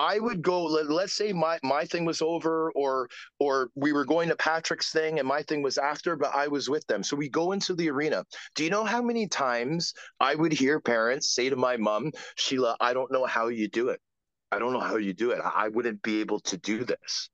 [0.00, 0.64] I would go.
[0.64, 3.06] Let, us say my my thing was over, or
[3.38, 6.70] or we were going to Patrick's thing, and my thing was after, but I was
[6.70, 7.02] with them.
[7.02, 8.24] So we go into the arena.
[8.54, 12.78] Do you know how many times I would hear parents say to my mom, Sheila,
[12.80, 14.00] I don't know how you do it.
[14.50, 15.40] I don't know how you do it.
[15.44, 17.28] I wouldn't be able to do this.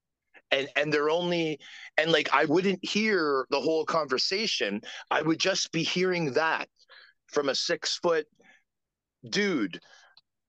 [0.50, 1.60] And and they're only
[1.96, 4.80] and like I wouldn't hear the whole conversation.
[5.08, 6.68] I would just be hearing that
[7.28, 8.26] from a six foot
[9.30, 9.78] dude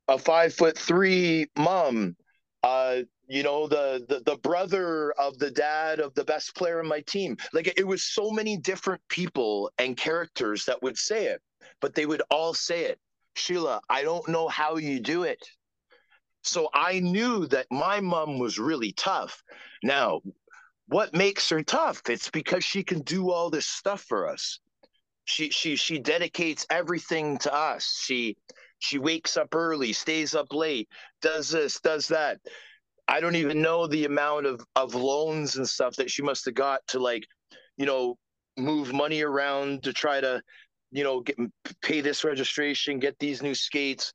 [0.07, 2.15] a five foot three mom,
[2.63, 6.87] uh, you know, the, the the brother of the dad of the best player in
[6.87, 7.37] my team.
[7.53, 11.41] Like it was so many different people and characters that would say it,
[11.81, 12.99] but they would all say it.
[13.35, 15.39] Sheila, I don't know how you do it.
[16.43, 19.43] So I knew that my mom was really tough.
[19.83, 20.21] Now,
[20.87, 22.01] what makes her tough?
[22.09, 24.59] It's because she can do all this stuff for us.
[25.25, 28.01] She she she dedicates everything to us.
[28.05, 28.37] She
[28.79, 30.89] she wakes up early, stays up late,
[31.21, 32.39] does this, does that.
[33.07, 36.55] I don't even know the amount of, of loans and stuff that she must have
[36.55, 37.23] got to like,
[37.77, 38.17] you know,
[38.57, 40.41] move money around to try to,
[40.91, 41.37] you know, get
[41.81, 44.13] pay this registration, get these new skates,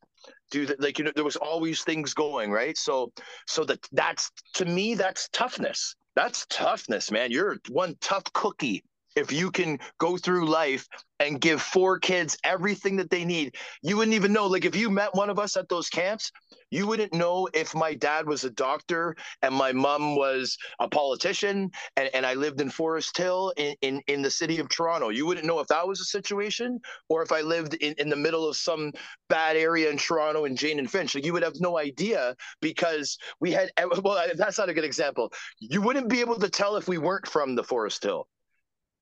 [0.51, 0.81] do that.
[0.81, 2.77] Like, you know, there was always things going, right?
[2.77, 3.13] So,
[3.47, 5.95] so that that's to me, that's toughness.
[6.15, 7.31] That's toughness, man.
[7.31, 8.85] You're one tough cookie
[9.17, 10.87] if you can go through life
[11.21, 14.47] and give four kids everything that they need, you wouldn't even know.
[14.47, 16.33] Like if you met one of us at those camps,
[16.71, 21.71] you wouldn't know if my dad was a doctor and my mom was a politician
[21.97, 25.11] and, and I lived in Forest Hill in, in, in the city of Toronto.
[25.11, 28.17] You wouldn't know if that was a situation or if I lived in, in the
[28.17, 28.93] middle of some
[29.29, 31.15] bad area in Toronto and Jane and Finch.
[31.15, 33.71] Like you would have no idea because we had,
[34.03, 35.33] well, that's not a good example.
[35.61, 38.27] You wouldn't be able to tell if we weren't from the Forest Hill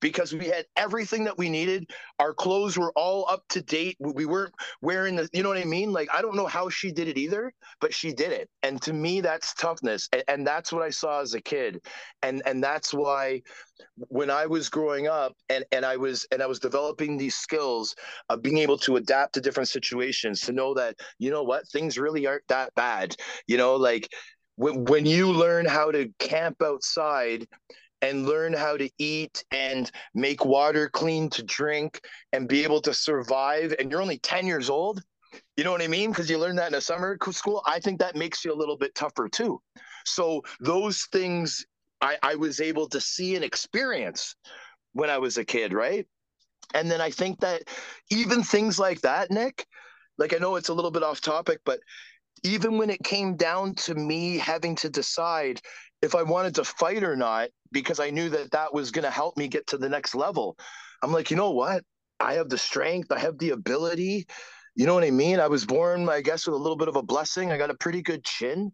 [0.01, 1.89] because we had everything that we needed.
[2.19, 3.95] Our clothes were all up to date.
[3.99, 5.93] We weren't wearing the, you know what I mean?
[5.93, 8.49] Like, I don't know how she did it either, but she did it.
[8.63, 10.09] And to me, that's toughness.
[10.11, 11.85] And, and that's what I saw as a kid.
[12.21, 13.43] And, and that's why
[13.95, 17.95] when I was growing up and, and I was, and I was developing these skills
[18.29, 21.97] of being able to adapt to different situations, to know that, you know what, things
[21.97, 23.15] really aren't that bad.
[23.47, 24.09] You know, like,
[24.55, 27.47] when, when you learn how to camp outside
[28.01, 32.01] and learn how to eat and make water clean to drink
[32.33, 35.01] and be able to survive and you're only 10 years old
[35.55, 36.09] you know what i mean?
[36.09, 38.77] Because you learn that in a summer school i think that makes you a little
[38.77, 39.61] bit tougher too.
[40.05, 41.65] So those things
[42.01, 44.35] i, I was able to see and experience
[44.93, 46.05] when i was a kid right?
[46.73, 47.63] And then i think that
[48.09, 49.65] even things like that nick
[50.17, 51.79] like i know it's a little bit off topic but
[52.43, 55.61] even when it came down to me having to decide
[56.01, 59.11] if I wanted to fight or not, because I knew that that was going to
[59.11, 60.57] help me get to the next level.
[61.01, 61.83] I'm like, you know what?
[62.19, 64.25] I have the strength, I have the ability.
[64.75, 65.39] You know what I mean?
[65.39, 67.51] I was born, I guess, with a little bit of a blessing.
[67.51, 68.71] I got a pretty good chin.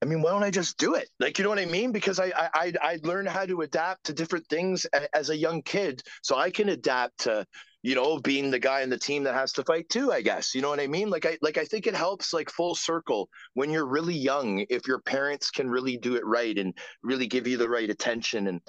[0.00, 1.08] I mean, why don't I just do it?
[1.18, 1.90] Like, you know what I mean?
[1.90, 6.02] Because I I I learned how to adapt to different things as a young kid,
[6.22, 7.46] so I can adapt to
[7.84, 10.54] you know, being the guy in the team that has to fight too, I guess.
[10.54, 11.10] You know what I mean?
[11.10, 14.88] Like I like I think it helps like full circle when you're really young if
[14.88, 18.62] your parents can really do it right and really give you the right attention and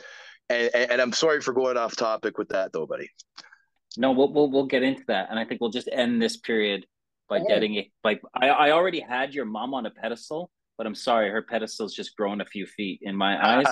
[0.49, 3.09] and, and I'm sorry for going off topic with that though, buddy.
[3.95, 6.85] No, we'll we'll, we'll get into that and I think we'll just end this period
[7.29, 7.47] by oh.
[7.47, 11.29] getting it like I, I already had your mom on a pedestal, but I'm sorry,
[11.29, 13.65] her pedestal's just grown a few feet in my eyes.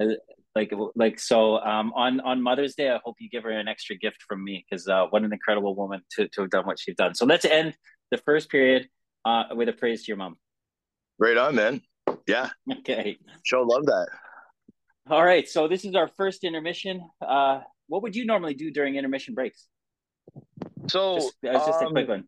[0.00, 0.06] Uh,
[0.54, 3.96] like like so um, on on Mother's Day, I hope you give her an extra
[3.96, 6.96] gift from me because uh, what an incredible woman to to have done what she's
[6.96, 7.14] done.
[7.14, 7.74] So let's end
[8.10, 8.88] the first period
[9.24, 10.36] uh, with a praise to your mom.
[11.18, 11.82] Right on, man.
[12.26, 12.50] Yeah.
[12.70, 13.18] Okay.
[13.44, 14.08] Sure, love that.
[15.08, 15.48] All right.
[15.48, 17.02] So this is our first intermission.
[17.20, 19.66] Uh, what would you normally do during intermission breaks?
[20.88, 22.24] So just, uh, just um, a quick one.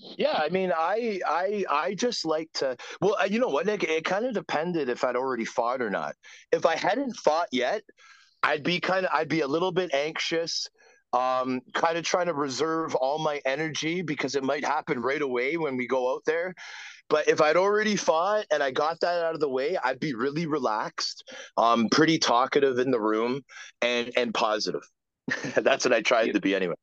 [0.00, 2.76] Yeah, I mean, I I I just like to.
[3.00, 3.82] Well, uh, you know what, Nick?
[3.84, 6.14] It kind of depended if I'd already fought or not.
[6.52, 7.82] If I hadn't fought yet,
[8.42, 10.68] I'd be kind of I'd be a little bit anxious,
[11.12, 15.56] um, kind of trying to reserve all my energy because it might happen right away
[15.56, 16.54] when we go out there.
[17.10, 20.14] But if I'd already fought and I got that out of the way, I'd be
[20.14, 21.24] really relaxed,
[21.56, 23.42] um, pretty talkative in the room,
[23.82, 24.82] and and positive.
[25.56, 26.76] That's what I tried to be anyway.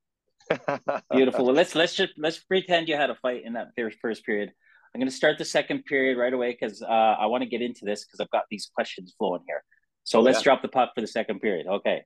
[1.12, 1.46] Beautiful.
[1.46, 3.70] Well, let's let's just let's pretend you had a fight in that
[4.02, 4.52] first period.
[4.94, 7.62] I'm going to start the second period right away because uh, I want to get
[7.62, 9.62] into this because I've got these questions flowing here.
[10.06, 10.44] So let's yeah.
[10.44, 11.68] drop the puck for the second period.
[11.68, 12.04] Okay.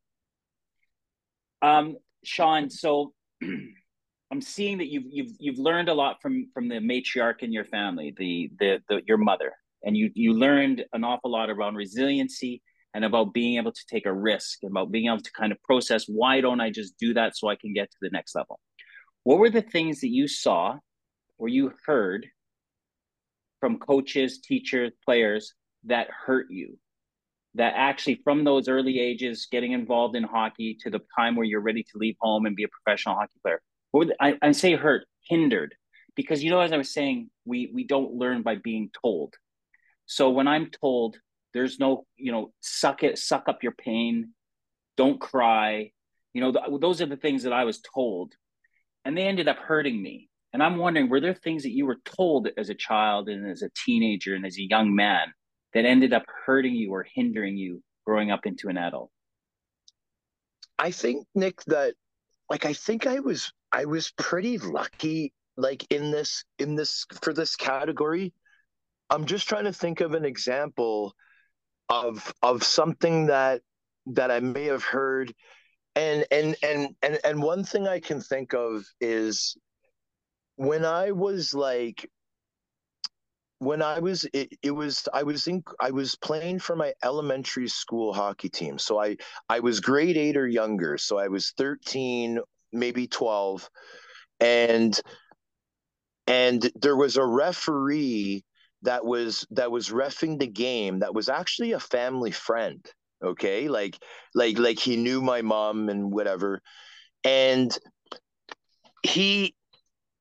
[1.61, 3.13] Um, Sean, so
[4.31, 7.65] I'm seeing that you've you've you've learned a lot from from the matriarch in your
[7.65, 12.61] family, the the, the your mother, and you you learned an awful lot around resiliency
[12.93, 16.05] and about being able to take a risk, about being able to kind of process
[16.07, 18.59] why don't I just do that so I can get to the next level.
[19.23, 20.77] What were the things that you saw
[21.37, 22.27] or you heard
[23.59, 25.53] from coaches, teachers, players
[25.85, 26.77] that hurt you?
[27.55, 31.61] That actually, from those early ages, getting involved in hockey to the time where you're
[31.61, 33.59] ready to leave home and be a professional hockey player,
[33.91, 35.73] what the, I, I say hurt, hindered,
[36.15, 39.33] because you know, as I was saying, we we don't learn by being told.
[40.05, 41.17] So when I'm told
[41.53, 44.33] there's no, you know, suck it, suck up your pain,
[44.97, 45.91] don't cry,
[46.33, 48.33] you know, th- those are the things that I was told,
[49.05, 50.29] and they ended up hurting me.
[50.53, 53.61] And I'm wondering, were there things that you were told as a child and as
[53.61, 55.33] a teenager and as a young man
[55.73, 59.11] that ended up hurting you or hindering you growing up into an adult?
[60.79, 61.93] I think, Nick, that
[62.49, 67.33] like I think I was I was pretty lucky like in this in this for
[67.33, 68.33] this category.
[69.09, 71.13] I'm just trying to think of an example
[71.89, 73.61] of of something that
[74.07, 75.33] that I may have heard
[75.95, 79.57] and and and and and one thing I can think of is
[80.55, 82.09] when I was like
[83.59, 87.67] when I was it, it was I was in I was playing for my elementary
[87.67, 88.79] school hockey team.
[88.79, 89.17] So I
[89.49, 90.97] I was grade 8 or younger.
[90.97, 92.39] So I was 13,
[92.71, 93.69] maybe 12
[94.39, 94.99] and
[96.27, 98.43] and there was a referee
[98.83, 102.85] that was that was refing the game that was actually a family friend,
[103.23, 103.67] okay?
[103.67, 103.97] Like
[104.33, 106.61] like like he knew my mom and whatever.
[107.23, 107.77] And
[109.03, 109.55] he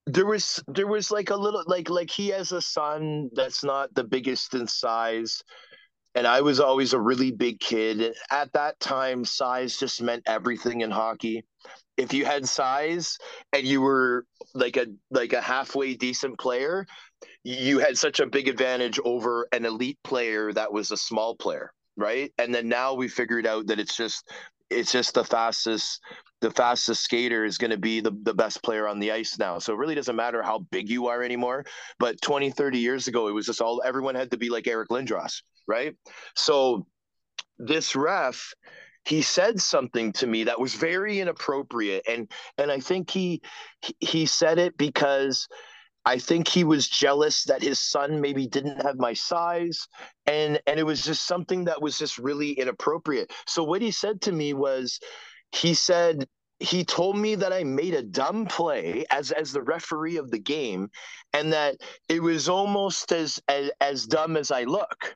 [0.07, 3.95] there was there was like a little like like he has a son that's not
[3.95, 5.43] the biggest in size
[6.15, 8.15] and I was always a really big kid.
[8.31, 11.45] At that time, size just meant everything in hockey.
[11.97, 13.19] If you had size
[13.53, 16.87] and you were like a like a halfway decent player,
[17.45, 21.73] you had such a big advantage over an elite player that was a small player,
[21.97, 22.33] right?
[22.39, 24.29] And then now we figured out that it's just
[24.71, 26.01] it's just the fastest
[26.41, 29.59] the fastest skater is going to be the, the best player on the ice now.
[29.59, 31.65] So it really doesn't matter how big you are anymore.
[31.99, 34.91] But 20, 30 years ago, it was just all everyone had to be like Eric
[34.91, 35.95] Lindros, right?
[36.35, 36.87] So
[37.59, 38.55] this ref,
[39.05, 42.05] he said something to me that was very inappropriate.
[42.09, 43.43] And and I think he
[44.01, 45.47] he said it because
[46.05, 49.87] I think he was jealous that his son maybe didn't have my size
[50.27, 53.33] and and it was just something that was just really inappropriate.
[53.47, 54.99] So what he said to me was
[55.53, 56.27] he said
[56.61, 60.39] he told me that I made a dumb play as as the referee of the
[60.39, 60.91] game,
[61.33, 61.77] and that
[62.09, 65.15] it was almost as as, as dumb as I look.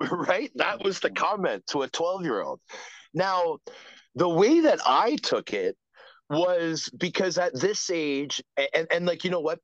[0.10, 0.50] Right?
[0.56, 2.60] That was the comment to a 12 year old.
[3.14, 3.58] Now,
[4.14, 5.76] the way that I took it
[6.28, 8.42] was because at this age,
[8.74, 9.58] and, and like, you know what?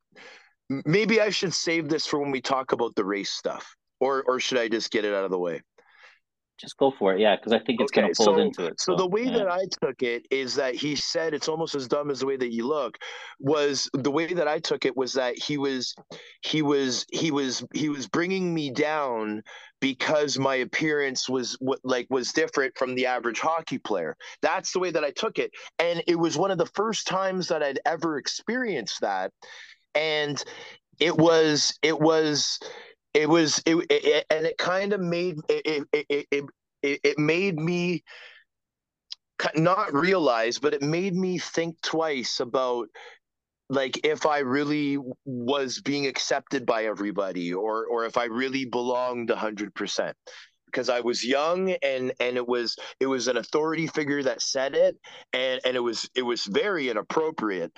[0.87, 4.41] Maybe I should save this for when we talk about the race stuff, or or
[4.41, 5.61] should I just get it out of the way?
[6.59, 7.21] Just go for it.
[7.21, 8.81] Yeah, because I think it's okay, going to fold so, into it.
[8.81, 9.39] So, so the way yeah.
[9.39, 12.37] that I took it is that he said it's almost as dumb as the way
[12.37, 12.99] that you look.
[13.41, 15.95] Was the way that I took it was that he was,
[16.43, 19.43] he was, he was, he was bringing me down
[19.81, 24.17] because my appearance was what like was different from the average hockey player.
[24.41, 27.49] That's the way that I took it, and it was one of the first times
[27.49, 29.33] that I'd ever experienced that,
[29.95, 30.43] and
[31.01, 32.61] it was, it was
[33.15, 36.45] it was it, it and it kind of made it it, it
[36.83, 38.03] it it made me
[39.57, 42.89] not realize but it made me think twice about
[43.69, 49.29] like if i really was being accepted by everybody or or if i really belonged
[49.29, 50.13] 100%
[50.73, 54.75] because I was young and and it was it was an authority figure that said
[54.75, 54.97] it
[55.33, 57.73] and and it was it was very inappropriate.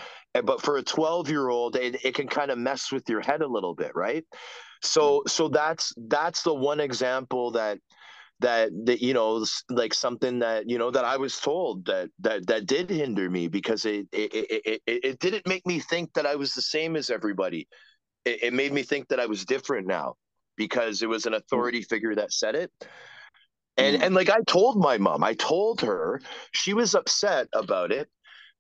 [0.44, 3.42] But for a 12 year old it, it can kind of mess with your head
[3.42, 4.24] a little bit right?
[4.82, 5.28] So mm.
[5.28, 7.78] so that's that's the one example that
[8.40, 12.46] that that you know like something that you know that I was told that that
[12.46, 16.26] that did hinder me because it it it, it, it didn't make me think that
[16.26, 17.68] I was the same as everybody.
[18.24, 20.14] It, it made me think that I was different now
[20.56, 22.70] because it was an authority figure that said it.
[23.76, 24.06] And mm.
[24.06, 26.20] and like I told my mom, I told her
[26.52, 28.08] she was upset about it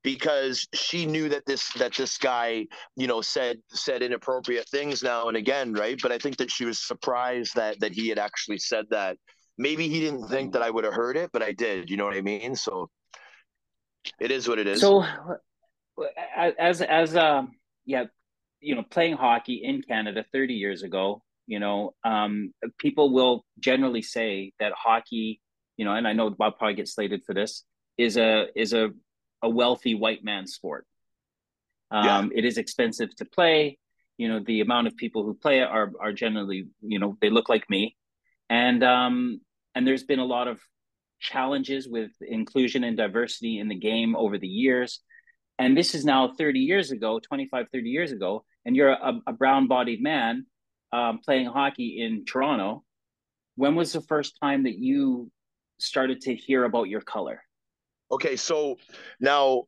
[0.02, 5.28] because she knew that this that this guy you know said said inappropriate things now
[5.28, 5.98] and again right?
[6.00, 9.16] But i think that she was surprised that that he had actually said that.
[9.56, 12.04] Maybe he didn't think that i would have heard it but i did you know
[12.04, 12.56] what i mean?
[12.56, 12.90] So
[14.20, 14.80] it is what it is.
[14.80, 15.04] So
[16.36, 17.52] as as um
[17.86, 18.04] yeah
[18.60, 24.02] you know playing hockey in canada 30 years ago you know um people will generally
[24.02, 25.40] say that hockey
[25.76, 27.64] you know and i know bob probably gets slated for this
[27.96, 28.90] is a is a
[29.44, 30.86] a wealthy white man sport.
[31.90, 32.38] Um, yeah.
[32.38, 33.78] It is expensive to play.
[34.16, 37.30] You know, the amount of people who play it are are generally, you know, they
[37.30, 37.96] look like me,
[38.48, 39.40] and um,
[39.74, 40.60] and there's been a lot of
[41.20, 45.00] challenges with inclusion and diversity in the game over the years.
[45.58, 49.32] And this is now 30 years ago, 25, 30 years ago, and you're a, a
[49.32, 50.46] brown bodied man
[50.94, 52.84] um, playing hockey in Toronto.
[53.56, 55.30] When was the first time that you
[55.78, 57.42] started to hear about your color?
[58.10, 58.78] Okay, so
[59.20, 59.64] now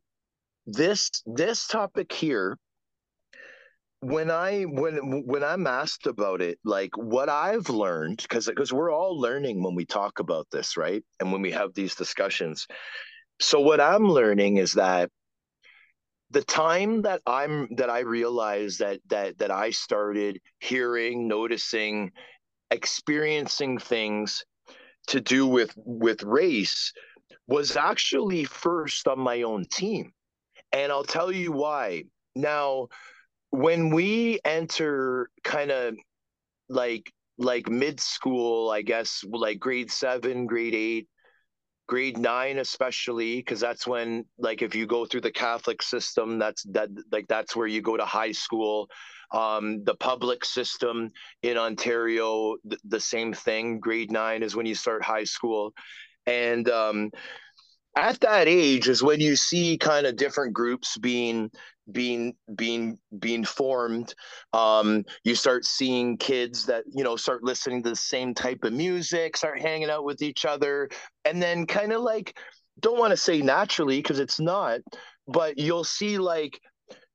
[0.65, 2.57] this this topic here
[4.01, 8.91] when i when when i'm asked about it like what i've learned because because we're
[8.91, 12.67] all learning when we talk about this right and when we have these discussions
[13.39, 15.09] so what i'm learning is that
[16.31, 22.11] the time that i'm that i realized that that that i started hearing noticing
[22.71, 24.43] experiencing things
[25.07, 26.93] to do with with race
[27.47, 30.11] was actually first on my own team.
[30.73, 32.03] And i'll tell you why.
[32.35, 32.89] Now
[33.49, 35.95] when we enter kind of
[36.69, 41.07] like like mid school, I guess like grade seven, grade eight,
[41.87, 46.63] grade nine, especially because that's when like if you go through the Catholic system, that's
[46.63, 48.89] that like that's where you go to high school.
[49.31, 51.09] Um, the public system
[51.43, 53.79] in Ontario, th- the same thing.
[53.79, 55.73] Grade nine is when you start high school,
[56.25, 57.11] and um,
[57.95, 61.49] at that age is when you see kind of different groups being
[61.91, 64.13] being being being formed
[64.53, 68.73] um, you start seeing kids that you know start listening to the same type of
[68.73, 70.89] music start hanging out with each other
[71.25, 72.37] and then kind of like
[72.79, 74.79] don't want to say naturally because it's not
[75.27, 76.59] but you'll see like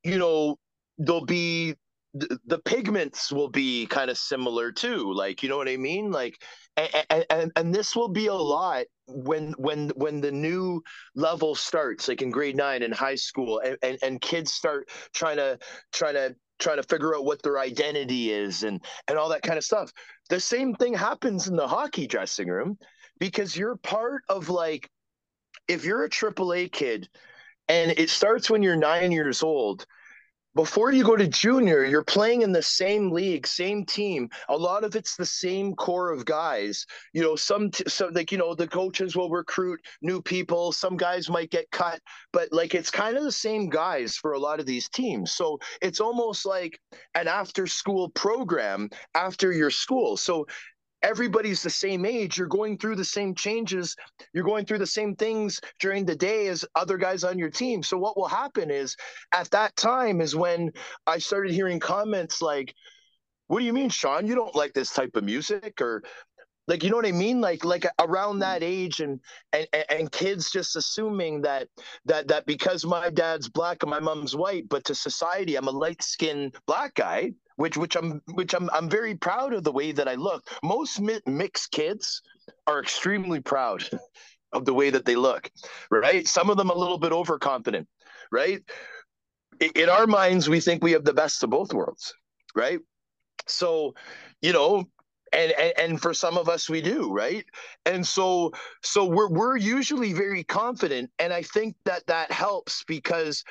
[0.03, 0.57] you know
[0.97, 1.75] there'll be
[2.15, 6.11] the, the pigments will be kind of similar too like you know what i mean?
[6.11, 6.37] Like
[6.77, 10.81] and, and and this will be a lot when when when the new
[11.15, 15.37] level starts like in grade nine in high school and, and, and kids start trying
[15.37, 15.57] to
[15.91, 19.57] trying to trying to figure out what their identity is and and all that kind
[19.57, 19.91] of stuff.
[20.29, 22.77] The same thing happens in the hockey dressing room
[23.19, 24.89] because you're part of like
[25.67, 27.09] if you're a triple a kid
[27.67, 29.85] and it starts when you're nine years old
[30.55, 34.29] before you go to junior, you're playing in the same league, same team.
[34.49, 36.85] A lot of it's the same core of guys.
[37.13, 40.71] You know, some t- some like you know the coaches will recruit new people.
[40.71, 41.99] Some guys might get cut,
[42.31, 45.31] but like it's kind of the same guys for a lot of these teams.
[45.31, 46.79] So it's almost like
[47.15, 50.17] an after school program after your school.
[50.17, 50.45] So
[51.03, 53.95] everybody's the same age you're going through the same changes
[54.33, 57.83] you're going through the same things during the day as other guys on your team.
[57.83, 58.95] So what will happen is
[59.33, 60.71] at that time is when
[61.05, 62.73] i started hearing comments like
[63.47, 64.25] what do you mean sean?
[64.25, 65.81] You don't like this type of music?
[65.81, 66.03] or
[66.67, 67.41] like you know what i mean?
[67.41, 68.71] Like like around that mm-hmm.
[68.71, 69.19] age and
[69.51, 71.67] and and kids just assuming that
[72.05, 75.71] that that because my dad's black and my mom's white but to society i'm a
[75.71, 79.91] light skinned black guy which which I'm which I'm I'm very proud of the way
[79.91, 80.49] that I look.
[80.63, 82.21] Most mi- mixed kids
[82.67, 83.83] are extremely proud
[84.53, 85.49] of the way that they look,
[85.89, 86.27] right?
[86.27, 87.87] Some of them a little bit overconfident,
[88.31, 88.61] right?
[89.75, 92.13] In our minds, we think we have the best of both worlds,
[92.55, 92.79] right?
[93.47, 93.93] So,
[94.41, 94.85] you know,
[95.33, 97.45] and, and and for some of us we do right
[97.85, 98.51] and so
[98.83, 103.43] so we're we're usually very confident and i think that that helps because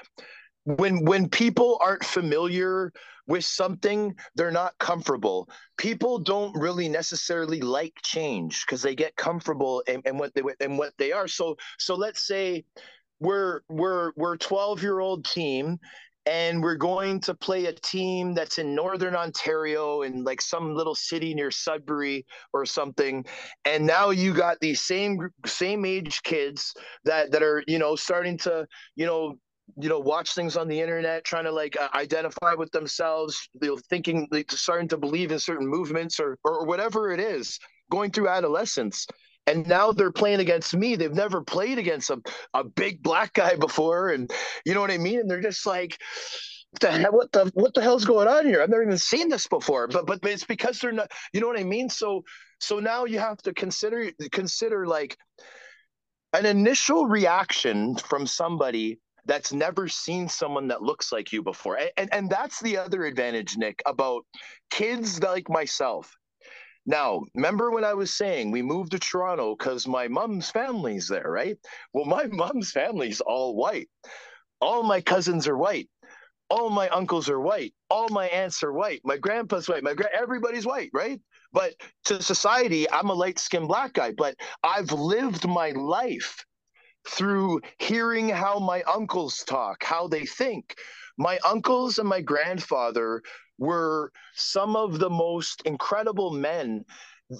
[0.64, 2.92] when when people aren't familiar
[3.26, 5.48] with something they're not comfortable.
[5.76, 10.76] People don't really necessarily like change because they get comfortable in, in what they in
[10.76, 11.28] what they are.
[11.28, 12.64] So so let's say
[13.20, 15.78] we're we're we're 12 year old team
[16.26, 20.94] and we're going to play a team that's in northern ontario in like some little
[20.94, 23.24] city near sudbury or something.
[23.64, 28.38] And now you got these same same age kids that that are you know starting
[28.38, 29.36] to you know
[29.76, 33.68] you know watch things on the internet trying to like uh, identify with themselves you
[33.68, 37.58] know thinking like starting to believe in certain movements or or whatever it is
[37.90, 39.06] going through adolescence
[39.46, 42.20] and now they're playing against me they've never played against a,
[42.54, 44.30] a big black guy before and
[44.64, 45.98] you know what i mean and they're just like
[46.80, 48.62] the hell, what the what the hell's going on here?
[48.62, 49.88] I've never even seen this before.
[49.88, 51.10] But but it's because they're not.
[51.32, 51.90] You know what I mean?
[51.90, 52.24] So
[52.60, 55.16] so now you have to consider consider like
[56.32, 61.76] an initial reaction from somebody that's never seen someone that looks like you before.
[61.76, 64.24] And, and, and that's the other advantage, Nick, about
[64.70, 66.12] kids like myself.
[66.84, 71.30] Now, remember when I was saying we moved to Toronto because my mom's family's there,
[71.30, 71.56] right?
[71.92, 73.88] Well, my mom's family's all white.
[74.60, 75.88] All my cousins are white.
[76.50, 77.72] All my uncles are white.
[77.88, 79.00] All my aunts are white.
[79.04, 79.82] My grandpa's white.
[79.82, 81.20] My gra- everybody's white, right?
[81.52, 81.74] But
[82.06, 84.12] to society, I'm a light skinned black guy.
[84.12, 86.44] But I've lived my life
[87.06, 90.76] through hearing how my uncles talk, how they think.
[91.18, 93.22] My uncles and my grandfather
[93.58, 96.84] were some of the most incredible men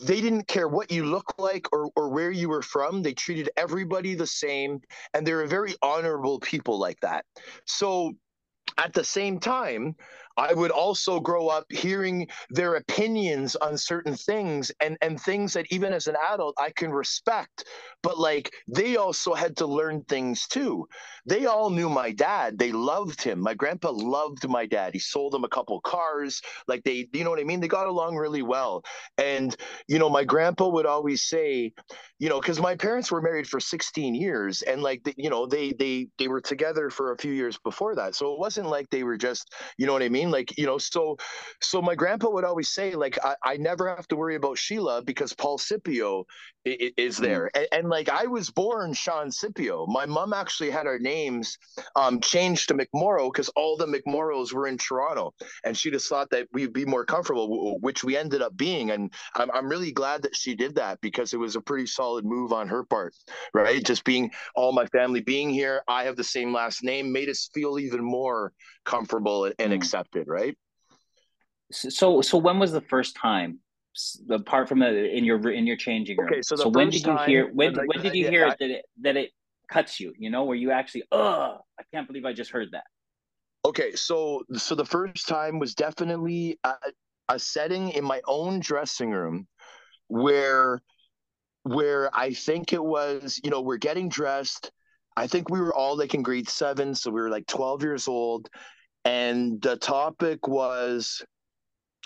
[0.07, 3.03] they didn't care what you look like or, or where you were from.
[3.03, 4.81] They treated everybody the same,
[5.13, 7.27] and they were very honorable people like that.
[7.67, 8.15] So
[8.79, 9.97] at the same time,
[10.37, 15.67] I would also grow up hearing their opinions on certain things and and things that
[15.71, 17.65] even as an adult I can respect.
[18.03, 20.89] But like they also had to learn things too.
[21.27, 22.59] They all knew my dad.
[22.59, 23.41] They loved him.
[23.41, 24.93] My grandpa loved my dad.
[24.95, 26.43] He sold them a couple cars.
[26.67, 27.61] Like they, you know what I mean?
[27.61, 28.83] They got along really well.
[29.19, 29.55] And
[29.89, 31.73] you know, my grandpa would always say,
[32.19, 35.73] you know, because my parents were married for 16 years, and like you know, they
[35.73, 38.15] they they were together for a few years before that.
[38.15, 40.22] So it wasn't like they were just, you know what I mean?
[40.31, 41.17] Like, you know, so
[41.61, 45.03] so my grandpa would always say, like, I, I never have to worry about Sheila
[45.03, 46.27] because Paul Scipio
[46.65, 47.25] is, is mm-hmm.
[47.25, 47.51] there.
[47.55, 49.87] And, and, like I was born Sean Scipio.
[49.87, 51.59] My mom actually had our names
[51.97, 55.35] um, changed to McMorrow because all the McMorrows were in Toronto.
[55.65, 58.91] And she just thought that we'd be more comfortable, which we ended up being.
[58.91, 62.25] And I'm, I'm really glad that she did that because it was a pretty solid
[62.25, 63.15] move on her part,
[63.53, 63.85] right?
[63.85, 67.51] Just being all my family being here, I have the same last name, made us
[67.53, 68.53] feel even more
[68.85, 69.77] comfortable and, and mm.
[70.13, 70.57] Accepted, right?
[71.71, 73.61] So, so when was the first time
[74.31, 76.29] apart from the in your in your changing room.
[76.29, 78.71] Okay, so, so when did you hear when when, when did you hear I, that
[78.71, 79.31] it that it
[79.71, 80.13] cuts you?
[80.19, 82.85] You know, where you actually, oh, I can't believe I just heard that.
[83.65, 86.75] Okay, so so the first time was definitely a,
[87.29, 89.47] a setting in my own dressing room
[90.09, 90.83] where
[91.65, 94.73] where I think it was, you know, we're getting dressed.
[95.17, 98.09] I think we were all like in grade seven, so we were like 12 years
[98.09, 98.49] old.
[99.05, 101.23] And the topic was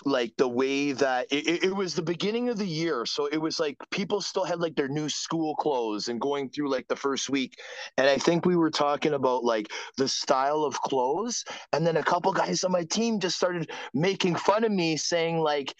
[0.05, 3.59] like the way that it, it, was the beginning of the year so it was
[3.59, 7.29] like people still had like their new school clothes and going through like the first
[7.29, 7.55] week.
[7.97, 11.43] And i think we were talking about like the style of clothes.
[11.73, 15.39] And then a couple guys on my team just started making fun of me saying
[15.39, 15.73] like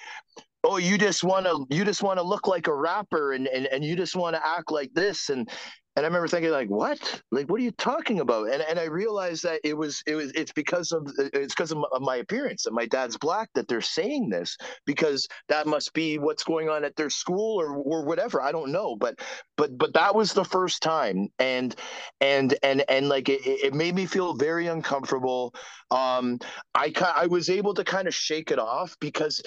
[0.64, 3.68] oh you just want to you just want to look like a rapper and, and
[3.68, 5.30] and you just want to act like this.
[5.30, 5.50] And
[5.98, 7.24] and I remember thinking like, what?
[7.34, 8.52] Like, what are you talking about?
[8.52, 11.80] And and I realized that it was it was it's because of it's because of
[12.02, 16.46] my appearance that my dad's black that they're saying this because that must be what's
[16.46, 18.42] going on at their school or or whatever.
[18.42, 19.20] I don't know, but
[19.58, 21.76] but but that was the first time, and
[22.22, 25.54] and and and like it, it made me feel very uncomfortable.
[25.92, 26.40] Um,
[26.76, 29.42] I I was able to kind of shake it off because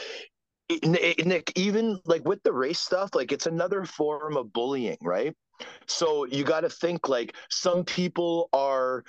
[0.85, 5.35] Nick, even like with the race stuff, like it's another form of bullying, right?
[5.87, 9.05] So you got to think like some people are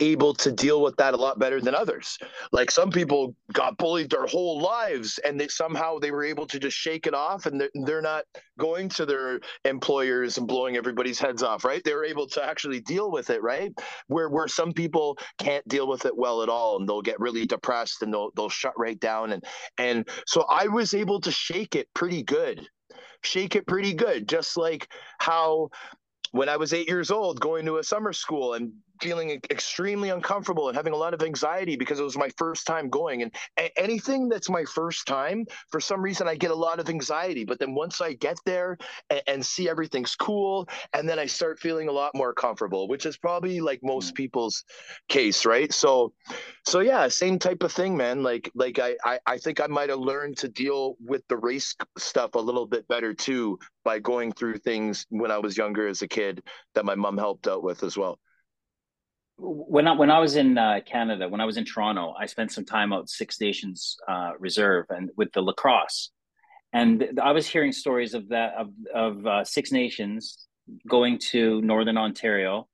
[0.00, 2.18] able to deal with that a lot better than others.
[2.52, 6.58] Like some people got bullied their whole lives and they somehow they were able to
[6.58, 8.24] just shake it off and they're, they're not
[8.58, 11.82] going to their employers and blowing everybody's heads off, right?
[11.84, 13.72] They're able to actually deal with it, right?
[14.08, 17.46] Where where some people can't deal with it well at all and they'll get really
[17.46, 19.44] depressed and they'll they'll shut right down and
[19.78, 22.66] and so I was able to shake it pretty good
[23.24, 24.28] shake it pretty good.
[24.28, 25.70] Just like how
[26.32, 30.68] when I was eight years old, going to a summer school and feeling extremely uncomfortable
[30.68, 33.22] and having a lot of anxiety because it was my first time going.
[33.22, 36.88] And a- anything that's my first time, for some reason, I get a lot of
[36.88, 37.44] anxiety.
[37.44, 38.78] But then once I get there
[39.10, 43.06] and, and see everything's cool, and then I start feeling a lot more comfortable, which
[43.06, 44.16] is probably like most mm.
[44.16, 44.64] people's
[45.08, 45.72] case, right?
[45.72, 46.12] So,
[46.64, 48.22] so yeah, same type of thing, man.
[48.22, 51.74] Like, like I, I, I think I might have learned to deal with the race
[51.98, 56.02] stuff a little bit better too by going through things when I was younger as
[56.02, 56.42] a kid
[56.74, 58.18] that my mom helped out with as well
[59.36, 62.52] when I when I was in uh, Canada, when I was in Toronto, I spent
[62.52, 66.10] some time out Six Nations uh, Reserve and with the lacrosse,
[66.72, 70.46] and I was hearing stories of that of of uh, Six Nations
[70.88, 72.68] going to Northern Ontario,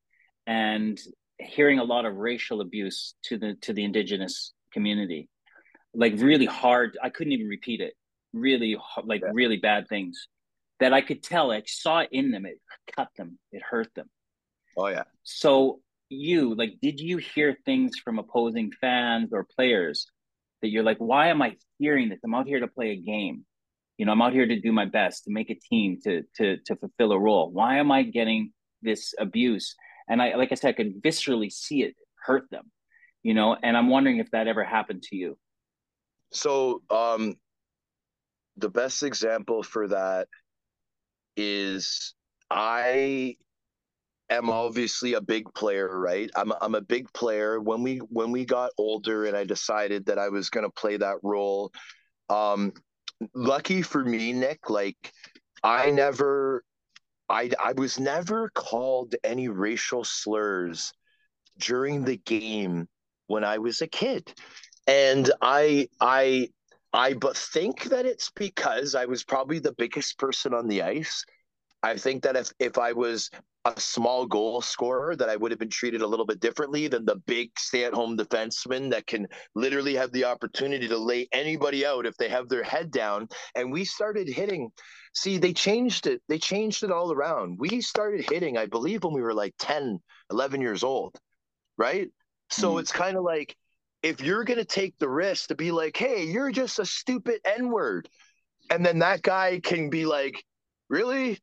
[0.47, 1.01] and
[1.39, 5.29] hearing a lot of racial abuse to the to the Indigenous community,
[5.95, 6.99] like really hard.
[7.03, 7.95] I couldn't even repeat it.
[8.33, 9.31] Really, like yeah.
[9.33, 10.29] really bad things
[10.79, 11.51] that I could tell.
[11.51, 12.45] I saw it in them.
[12.45, 12.61] It
[12.95, 13.39] cut them.
[13.51, 14.11] It hurt them.
[14.77, 15.05] Oh yeah.
[15.23, 15.81] So
[16.11, 20.07] you like did you hear things from opposing fans or players
[20.61, 22.19] that you're like why am i hearing this?
[22.25, 23.45] I'm out here to play a game.
[23.97, 26.59] You know i'm out here to do my best to make a team to to
[26.67, 27.51] to fulfill a role.
[27.51, 28.53] Why am i getting
[28.83, 29.75] this abuse?
[30.09, 31.95] And i like i said i could viscerally see it
[32.27, 32.71] hurt them
[33.23, 35.39] you know and i'm wondering if that ever happened to you.
[36.33, 37.37] So um
[38.57, 40.29] the best example for that
[41.37, 42.15] is
[42.51, 43.37] i
[44.31, 46.31] am obviously a big player, right?
[46.37, 47.61] I'm I'm a big player.
[47.61, 50.97] When we when we got older and I decided that I was going to play
[50.97, 51.73] that role,
[52.29, 52.73] um,
[53.35, 55.13] lucky for me, Nick, like
[55.63, 56.65] I never,
[57.29, 60.93] I I was never called any racial slurs
[61.59, 62.89] during the game
[63.27, 64.33] when I was a kid,
[64.87, 66.49] and I I
[66.93, 71.25] I but think that it's because I was probably the biggest person on the ice.
[71.83, 73.31] I think that if if I was
[73.67, 77.05] a small goal scorer that I would have been treated a little bit differently than
[77.05, 82.17] the big stay-at-home defenseman that can literally have the opportunity to lay anybody out if
[82.17, 83.29] they have their head down.
[83.55, 84.71] And we started hitting.
[85.15, 86.23] See, they changed it.
[86.29, 87.59] They changed it all around.
[87.59, 89.99] We started hitting, I believe, when we were like 10,
[90.31, 91.19] 11 years old,
[91.77, 92.09] right?
[92.49, 92.81] So mm.
[92.81, 93.55] it's kind of like
[94.03, 97.41] if you're going to take the risk to be like, hey, you're just a stupid
[97.45, 98.09] N word.
[98.71, 100.43] And then that guy can be like,
[100.89, 101.39] really?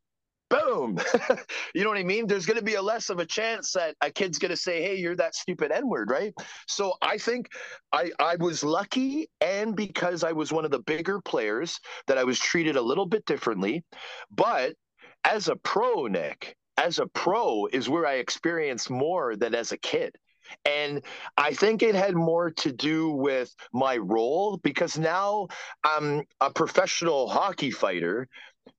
[0.50, 1.00] Boom.
[1.74, 2.28] you know what I mean?
[2.28, 4.82] There's going to be a less of a chance that a kid's going to say,
[4.82, 6.34] "Hey, you're that stupid N-word," right?
[6.68, 7.50] So I think
[7.91, 12.24] I I was lucky, and because I was one of the bigger players, that I
[12.24, 13.84] was treated a little bit differently.
[14.32, 14.76] But
[15.24, 19.78] as a pro, Nick, as a pro is where I experienced more than as a
[19.78, 20.16] kid.
[20.64, 21.04] And
[21.36, 25.48] I think it had more to do with my role because now
[25.84, 28.30] I'm a professional hockey fighter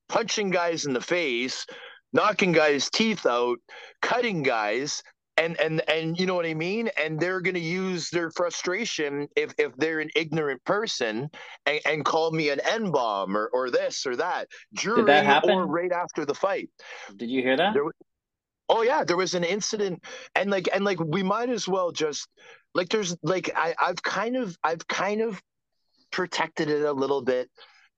[0.09, 1.65] punching guys in the face,
[2.11, 3.59] knocking guys' teeth out,
[4.01, 5.01] cutting guys,
[5.37, 6.89] and and and you know what I mean.
[7.01, 11.29] And they're going to use their frustration if if they're an ignorant person
[11.65, 15.51] and, and call me an n bomb or or this or that during that happen?
[15.51, 16.69] or right after the fight.
[17.15, 17.73] Did you hear that?
[17.73, 17.83] There,
[18.67, 20.03] oh yeah, there was an incident,
[20.35, 22.27] and like and like we might as well just
[22.75, 25.41] like there's like I I've kind of I've kind of
[26.11, 27.49] protected it a little bit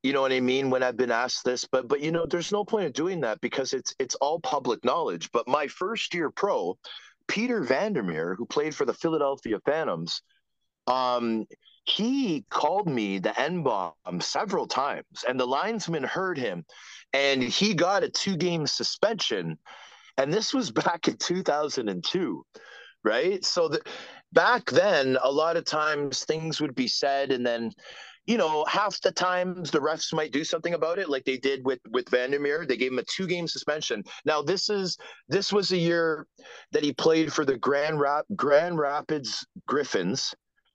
[0.04, 2.52] you know what I mean when I've been asked this, but but you know, there's
[2.52, 5.30] no point in doing that because it's it's all public knowledge.
[5.32, 6.78] But my first year pro,
[7.28, 10.24] Peter Vandermeer, who played for the Philadelphia Phantoms,
[10.88, 11.46] um,
[11.84, 16.66] he called me the N bomb several times, and the linesman heard him,
[17.14, 19.58] and he got a two game suspension,
[20.18, 22.46] and this was back in 2002,
[23.04, 23.46] right?
[23.46, 23.88] So that
[24.34, 27.72] back then, a lot of times things would be said, and then
[28.26, 31.66] you know, half the times the refs might do something about it, like they did
[31.66, 32.66] with with Vandermeer.
[32.66, 34.04] They gave him a two game suspension.
[34.26, 34.98] Now this is
[35.28, 36.28] this was a year
[36.72, 40.34] that he played for the Grand Rap Grand Rapids Griffins,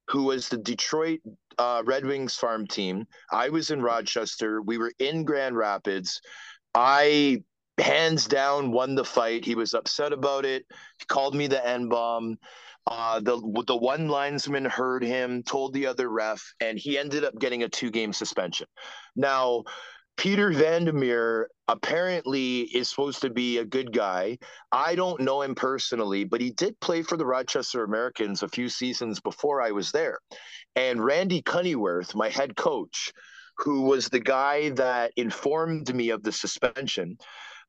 [0.09, 1.20] who was the Detroit
[1.59, 3.07] uh, Red Wings farm team.
[3.32, 4.61] I was in Rochester.
[4.62, 6.20] We were in Grand Rapids.
[6.74, 7.42] I
[7.78, 9.44] hands down won the fight.
[9.44, 10.64] He was upset about it.
[10.99, 12.38] He called me the N bomb.
[12.87, 17.37] Uh, the the one linesman heard him, told the other ref, and he ended up
[17.39, 18.66] getting a two game suspension.
[19.16, 19.64] Now,
[20.16, 24.39] Peter Vandermeer apparently is supposed to be a good guy.
[24.72, 28.68] I don't know him personally, but he did play for the Rochester Americans a few
[28.68, 30.18] seasons before I was there.
[30.74, 33.12] And Randy Cunneyworth, my head coach,
[33.59, 37.18] who was the guy that informed me of the suspension,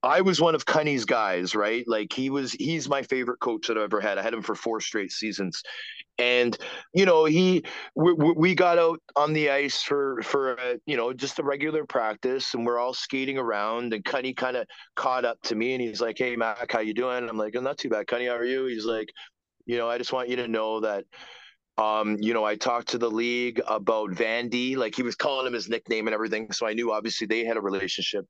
[0.08, 1.86] I was one of Cunny's guys, right?
[1.86, 4.18] Like he was, he's my favorite coach that I've ever had.
[4.18, 5.62] I had him for four straight seasons,
[6.18, 6.58] and
[6.94, 11.12] you know he, we, we got out on the ice for for a, you know
[11.12, 15.42] just a regular practice, and we're all skating around, and Cunny kind of caught up
[15.44, 17.90] to me, and he's like, "Hey Mac, how you doing?" I'm like, "I'm not too
[17.90, 18.30] bad, Cunny.
[18.30, 19.10] How are you?" He's like,
[19.66, 21.04] "You know, I just want you to know that."
[21.78, 25.54] Um, you know, I talked to the league about Vandy, like he was calling him
[25.54, 26.52] his nickname and everything.
[26.52, 28.26] So I knew obviously they had a relationship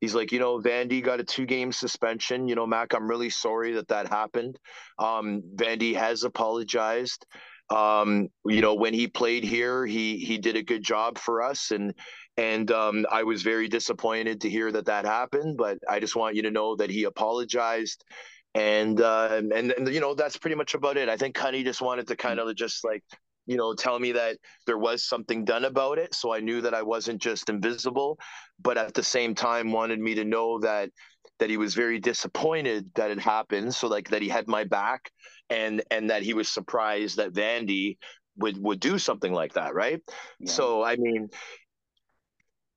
[0.00, 2.48] he's like, you know, Vandy got a two game suspension.
[2.48, 4.58] You know, Mac, I'm really sorry that that happened.
[4.98, 7.26] Um, Vandy has apologized.
[7.70, 11.70] Um, you know, when he played here, he he did a good job for us,
[11.70, 11.94] and
[12.36, 15.56] and um, I was very disappointed to hear that that happened.
[15.56, 18.04] But I just want you to know that he apologized.
[18.52, 21.08] And, uh, and and you know that's pretty much about it.
[21.08, 23.04] I think Cunny just wanted to kind of just like
[23.46, 24.36] you know, tell me that
[24.66, 26.14] there was something done about it.
[26.14, 28.18] So I knew that I wasn't just invisible,
[28.60, 30.90] but at the same time wanted me to know that
[31.38, 33.74] that he was very disappointed that it happened.
[33.74, 35.10] So like that he had my back
[35.48, 37.96] and and that he was surprised that Vandy
[38.36, 40.00] would would do something like that, right?
[40.38, 40.50] Yeah.
[40.50, 41.28] So I mean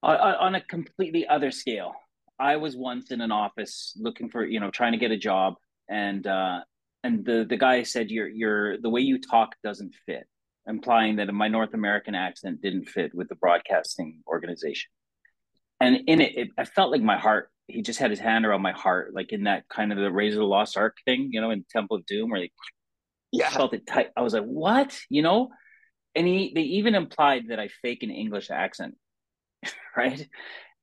[0.02, 1.94] on a completely other scale,
[2.40, 5.56] I was once in an office looking for, you know, trying to get a job
[5.90, 6.60] and uh
[7.04, 10.26] and the the guy said your your the way you talk doesn't fit
[10.68, 14.90] implying that my North American accent didn't fit with the broadcasting organization.
[15.80, 18.62] And in it, it, I felt like my heart, he just had his hand around
[18.62, 21.52] my heart, like in that kind of the of the Lost Ark thing, you know,
[21.52, 22.52] in Temple of Doom, where he
[23.32, 23.50] yeah.
[23.50, 24.10] felt it tight.
[24.16, 24.98] I was like, what?
[25.10, 25.50] You know?
[26.16, 28.96] And he, they even implied that I fake an English accent,
[29.98, 30.26] right?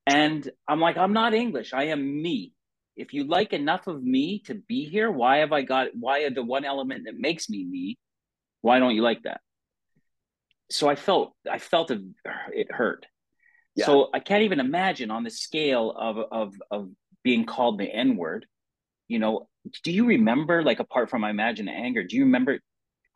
[0.07, 1.72] And I'm like, I'm not English.
[1.72, 2.53] I am me.
[2.97, 6.31] If you like enough of me to be here, why have I got, why are
[6.31, 7.99] the one element that makes me me?
[8.61, 9.41] Why don't you like that?
[10.70, 12.00] So I felt I felt it,
[12.52, 13.06] it hurt.
[13.76, 13.86] Yeah.
[13.86, 16.90] So I can't even imagine on the scale of of of
[17.22, 18.46] being called the N word.
[19.08, 19.48] You know,
[19.84, 22.04] do you remember like apart from I imagine anger?
[22.04, 22.60] Do you remember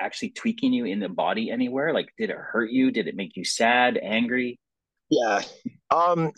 [0.01, 1.95] actually tweaking you in the body anywhere?
[1.95, 2.91] Like, did it hurt you?
[2.91, 4.59] Did it make you sad, angry?
[5.11, 5.43] Yeah.
[5.91, 6.33] Um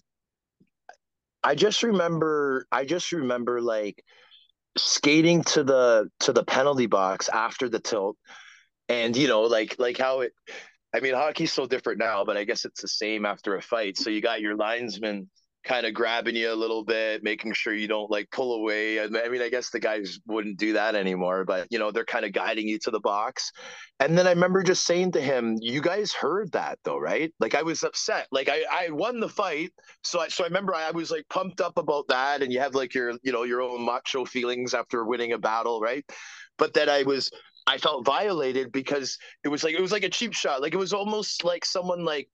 [1.43, 4.03] I just remember I just remember like
[4.77, 8.17] skating to the to the penalty box after the tilt
[8.91, 10.33] and you know like like how it
[10.97, 13.99] I mean hockey's so different now but I guess it's the same after a fight
[13.99, 15.29] so you got your linesman
[15.67, 19.01] kind of grabbing you a little bit, making sure you don't like pull away.
[19.01, 22.25] I mean, I guess the guys wouldn't do that anymore, but you know, they're kind
[22.25, 23.51] of guiding you to the box.
[23.99, 27.55] And then I remember just saying to him, "You guys heard that though, right?" Like
[27.55, 28.29] I was upset.
[28.31, 29.73] Like I I won the fight,
[30.03, 32.75] so I so I remember I was like pumped up about that, and you have
[32.75, 36.05] like your you know your own macho feelings after winning a battle, right?
[36.59, 37.31] But then I was
[37.67, 40.63] I felt violated because it was like it was like a cheap shot.
[40.63, 42.29] Like it was almost like someone like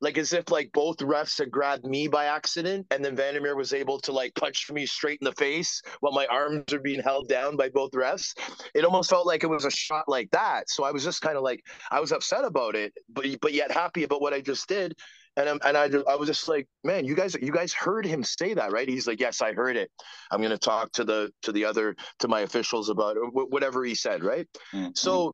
[0.00, 3.72] like as if like both refs had grabbed me by accident and then Vandermeer was
[3.72, 7.28] able to like punch me straight in the face while my arms are being held
[7.28, 8.34] down by both refs.
[8.74, 10.68] It almost felt like it was a shot like that.
[10.68, 13.70] So I was just kind of like I was upset about it, but but yet
[13.70, 14.94] happy about what I just did.
[15.36, 18.22] And I'm, and I, I was just like, man, you guys, you guys heard him
[18.24, 18.88] say that, right?
[18.88, 19.90] He's like, yes, I heard it.
[20.30, 23.84] I'm going to talk to the, to the other, to my officials about it, whatever
[23.84, 24.24] he said.
[24.24, 24.46] Right.
[24.74, 24.90] Mm-hmm.
[24.94, 25.32] So,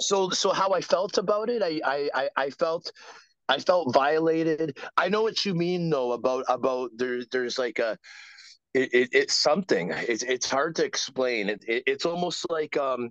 [0.00, 1.80] so, so how I felt about it, I,
[2.14, 2.90] I, I felt,
[3.48, 4.78] I felt violated.
[4.96, 7.96] I know what you mean though about about there there's like a
[8.74, 9.90] it, it it's something.
[9.90, 11.48] It's it's hard to explain.
[11.48, 13.10] It, it it's almost like um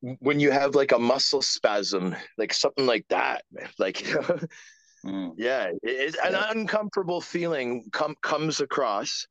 [0.00, 3.44] when you have like a muscle spasm, like something like that.
[3.78, 4.04] Like
[5.04, 5.32] mm.
[5.36, 6.50] yeah, it, an yeah.
[6.50, 9.26] uncomfortable feeling com- comes across.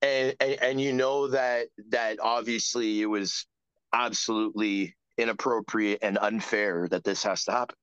[0.00, 3.46] And, and and you know that that obviously it was
[3.92, 7.76] absolutely inappropriate and unfair that this has to happen.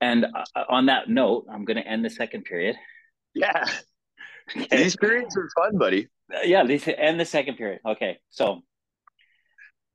[0.00, 2.76] And uh, on that note, I'm going to end the second period.
[3.34, 3.68] Yeah.
[4.70, 6.08] These periods are fun, buddy.
[6.32, 7.80] Uh, yeah, these end the second period.
[7.86, 8.18] Okay.
[8.30, 8.62] So,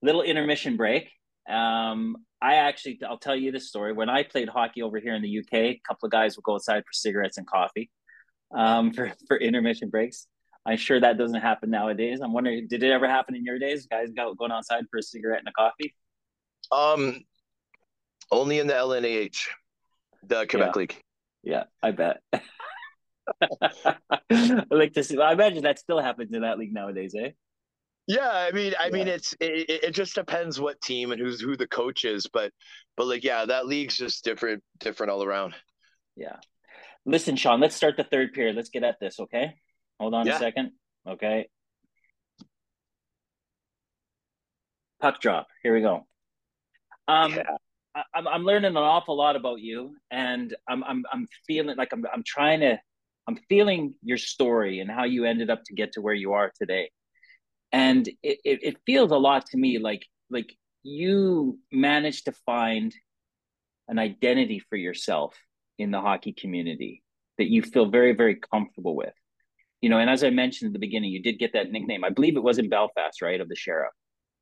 [0.01, 1.09] little intermission break.
[1.49, 3.93] Um, I actually, I'll tell you this story.
[3.93, 6.55] When I played hockey over here in the UK, a couple of guys would go
[6.55, 7.89] outside for cigarettes and coffee
[8.53, 10.27] um, for, for intermission breaks.
[10.65, 12.21] I'm sure that doesn't happen nowadays.
[12.21, 13.85] I'm wondering, did it ever happen in your days?
[13.85, 15.95] Guys go, going outside for a cigarette and a coffee?
[16.71, 17.21] Um,
[18.31, 19.47] only in the LNAH
[20.27, 20.79] the Quebec yeah.
[20.79, 21.01] League.
[21.43, 22.21] Yeah, I bet.
[23.61, 25.19] I like to see.
[25.19, 27.31] I imagine that still happens in that league nowadays, eh?
[28.07, 28.91] Yeah, I mean, I yeah.
[28.91, 32.51] mean, it's it, it just depends what team and who's who the coach is, but
[32.95, 35.55] but like yeah, that league's just different, different all around.
[36.15, 36.37] Yeah.
[37.05, 38.55] Listen, Sean, let's start the third period.
[38.55, 39.55] Let's get at this, okay?
[39.99, 40.35] Hold on yeah.
[40.35, 40.71] a second.
[41.07, 41.47] Okay.
[45.01, 45.47] Puck drop.
[45.61, 46.05] Here we go.
[47.07, 47.43] Um, yeah.
[48.13, 52.03] I'm I'm learning an awful lot about you, and I'm I'm I'm feeling like I'm
[52.13, 52.77] I'm trying to
[53.27, 56.51] I'm feeling your story and how you ended up to get to where you are
[56.59, 56.89] today,
[57.71, 62.93] and it it, it feels a lot to me like like you managed to find
[63.87, 65.35] an identity for yourself
[65.77, 67.03] in the hockey community
[67.37, 69.13] that you feel very very comfortable with
[69.81, 72.09] you know and as i mentioned at the beginning you did get that nickname i
[72.09, 73.91] believe it was in belfast right of the sheriff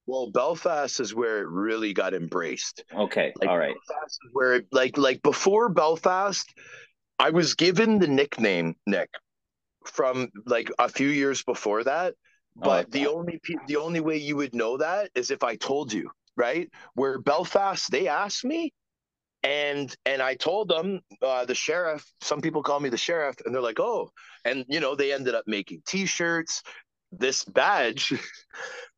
[0.05, 2.83] well, Belfast is where it really got embraced.
[2.93, 3.75] Okay, like, all right.
[3.87, 6.45] Belfast is where it, like like before Belfast,
[7.19, 9.09] I was given the nickname Nick
[9.85, 12.15] from like a few years before that.
[12.57, 15.55] Oh, but oh, the only the only way you would know that is if I
[15.55, 16.69] told you, right?
[16.95, 18.73] Where Belfast, they asked me,
[19.43, 22.05] and and I told them uh, the sheriff.
[22.21, 24.11] Some people call me the sheriff, and they're like, "Oh,"
[24.45, 26.63] and you know they ended up making T-shirts.
[27.15, 28.11] This badge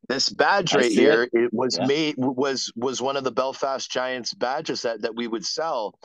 [0.08, 1.86] This badge right here, it, it was yeah.
[1.86, 5.98] made was was one of the Belfast Giants badges that that we would sell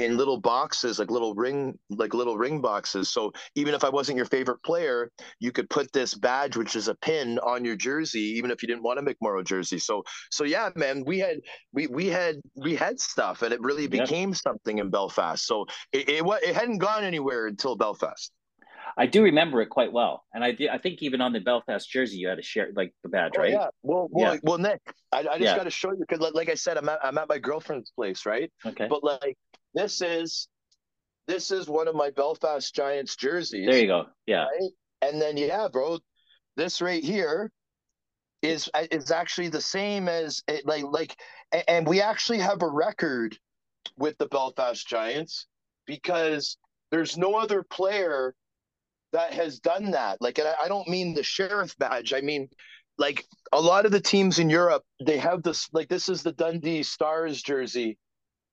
[0.00, 3.10] in little boxes, like little ring, like little ring boxes.
[3.10, 6.88] So even if I wasn't your favorite player, you could put this badge, which is
[6.88, 9.78] a pin, on your jersey, even if you didn't want a McMorrow jersey.
[9.78, 11.40] So so yeah, man, we had
[11.72, 15.44] we we had we had stuff, and it really became something in Belfast.
[15.44, 18.32] So it, it it hadn't gone anywhere until Belfast.
[18.96, 22.18] I do remember it quite well, and I I think even on the Belfast jersey
[22.18, 23.52] you had a share like the badge, oh, right?
[23.52, 23.68] Yeah.
[23.82, 24.40] Well, well, yeah.
[24.42, 24.80] well, Nick,
[25.12, 25.56] I, I just yeah.
[25.56, 28.26] got to show you because, like I said, I'm at, I'm at my girlfriend's place,
[28.26, 28.50] right?
[28.64, 28.88] Okay.
[28.88, 29.36] But like
[29.74, 30.48] this is
[31.26, 33.66] this is one of my Belfast Giants jerseys.
[33.68, 34.06] There you go.
[34.26, 34.44] Yeah.
[34.44, 34.70] Right?
[35.02, 35.98] And then yeah, bro,
[36.56, 37.50] this right here
[38.42, 41.16] is is actually the same as it, like like
[41.68, 43.36] and we actually have a record
[43.96, 45.46] with the Belfast Giants
[45.86, 46.56] because
[46.90, 48.34] there's no other player
[49.12, 50.18] that has done that.
[50.20, 52.12] Like, and I, I don't mean the sheriff badge.
[52.12, 52.48] I mean,
[52.98, 55.68] like a lot of the teams in Europe, they have this.
[55.72, 57.98] Like, this is the Dundee Stars jersey.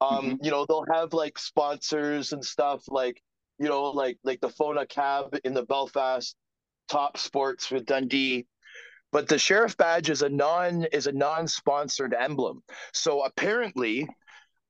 [0.01, 0.45] Um, mm-hmm.
[0.45, 2.83] you know, they'll have like sponsors and stuff.
[2.87, 3.21] Like,
[3.59, 6.35] you know, like like the Fonacab in the Belfast
[6.87, 8.45] Top Sports with Dundee.
[9.11, 12.61] But the sheriff badge is a non is a non-sponsored emblem.
[12.93, 14.07] So apparently,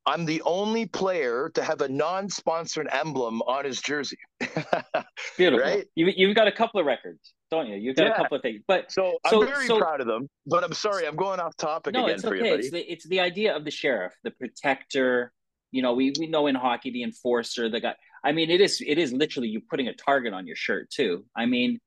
[0.05, 4.19] I'm the only player to have a non-sponsored emblem on his jersey.
[5.38, 5.65] Beautiful.
[5.65, 5.86] Right?
[5.95, 7.75] You, you've got a couple of records, don't you?
[7.75, 8.13] You've got yeah.
[8.13, 8.61] a couple of things.
[8.67, 10.27] But so, so I'm very so, proud of them.
[10.45, 12.47] But I'm sorry, I'm going off topic no, again it's for okay.
[12.47, 15.31] you, It's the, it's the idea of the sheriff, the protector.
[15.71, 17.95] You know, we, we know in hockey the enforcer, the guy.
[18.23, 21.25] I mean, it is it is literally you putting a target on your shirt too.
[21.35, 21.79] I mean,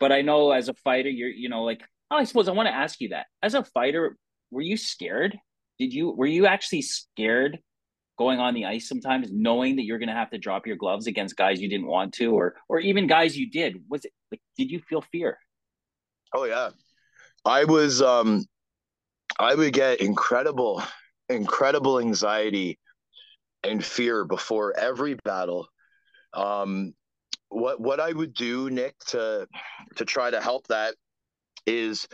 [0.00, 2.68] but I know as a fighter, you're you know like oh, I suppose I want
[2.68, 4.16] to ask you that as a fighter,
[4.50, 5.38] were you scared?
[5.78, 7.58] Did you were you actually scared
[8.18, 11.06] going on the ice sometimes, knowing that you're going to have to drop your gloves
[11.06, 13.82] against guys you didn't want to, or or even guys you did?
[13.88, 15.38] Was it like did you feel fear?
[16.34, 16.70] Oh yeah,
[17.44, 18.02] I was.
[18.02, 18.44] um
[19.38, 20.82] I would get incredible,
[21.28, 22.78] incredible anxiety
[23.62, 25.68] and fear before every battle.
[26.32, 26.94] Um,
[27.48, 29.46] what what I would do, Nick, to
[29.96, 30.94] to try to help that
[31.66, 32.08] is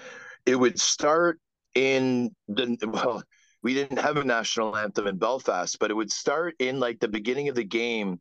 [0.47, 1.41] it would start
[1.75, 3.23] in the well
[3.65, 7.09] we didn't have a national anthem in Belfast, but it would start in like the
[7.09, 8.21] beginning of the game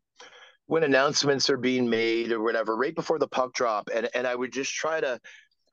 [0.68, 3.90] when announcements are being made or whatever, right before the puck drop.
[3.94, 5.20] And and I would just try to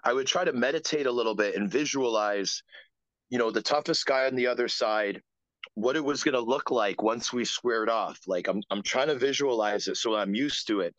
[0.03, 2.65] I would try to meditate a little bit and visualize,
[3.31, 5.23] you know, the toughest guy on the other side,
[5.75, 8.19] what it was gonna look like once we squared off.
[8.27, 10.97] Like I'm I'm trying to visualize it so I'm used to it.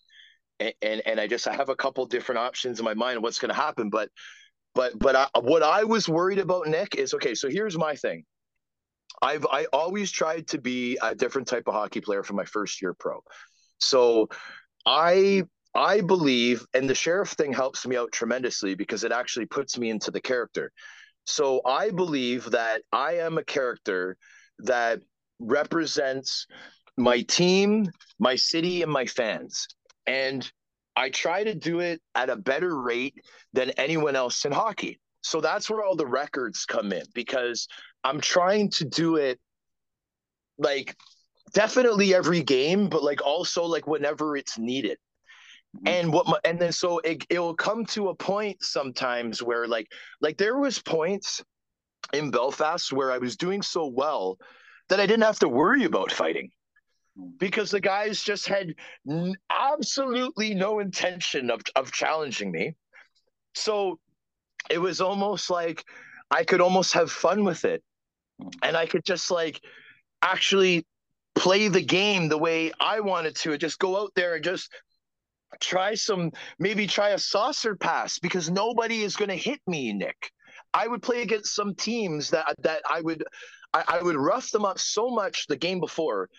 [0.61, 3.39] And and, and I just I have a couple different options in my mind what's
[3.39, 3.89] gonna happen.
[3.89, 4.07] But
[4.73, 7.35] but but I, what I was worried about, Nick, is okay.
[7.35, 8.23] So here's my thing.
[9.21, 12.81] I've I always tried to be a different type of hockey player for my first
[12.81, 13.23] year pro.
[13.79, 14.29] So
[14.85, 15.43] I
[15.73, 19.89] I believe, and the sheriff thing helps me out tremendously because it actually puts me
[19.89, 20.71] into the character.
[21.25, 24.17] So I believe that I am a character
[24.59, 24.99] that
[25.39, 26.45] represents
[26.97, 29.67] my team, my city, and my fans.
[30.05, 30.49] And
[30.95, 33.15] I try to do it at a better rate
[33.53, 34.99] than anyone else in hockey.
[35.21, 37.67] So that's where all the records come in because
[38.03, 39.39] I'm trying to do it
[40.57, 40.95] like
[41.53, 44.97] definitely every game, but like also like whenever it's needed.
[45.75, 45.87] Mm-hmm.
[45.87, 49.87] And what my, and then so it it'll come to a point sometimes where like
[50.19, 51.43] like there was points
[52.13, 54.37] in Belfast where I was doing so well
[54.89, 56.51] that I didn't have to worry about fighting
[57.17, 57.37] mm.
[57.39, 58.73] because the guys just had
[59.09, 62.75] n- absolutely no intention of of challenging me.
[63.55, 63.99] So
[64.69, 65.85] it was almost like
[66.29, 67.81] I could almost have fun with it
[68.63, 69.59] and I could just like
[70.21, 70.85] actually
[71.35, 74.69] play the game the way I wanted to, just go out there and just
[75.59, 80.31] try some, maybe try a saucer pass because nobody is going to hit me, Nick.
[80.73, 83.23] I would play against some teams that that I would
[83.73, 86.29] I, I would rough them up so much the game before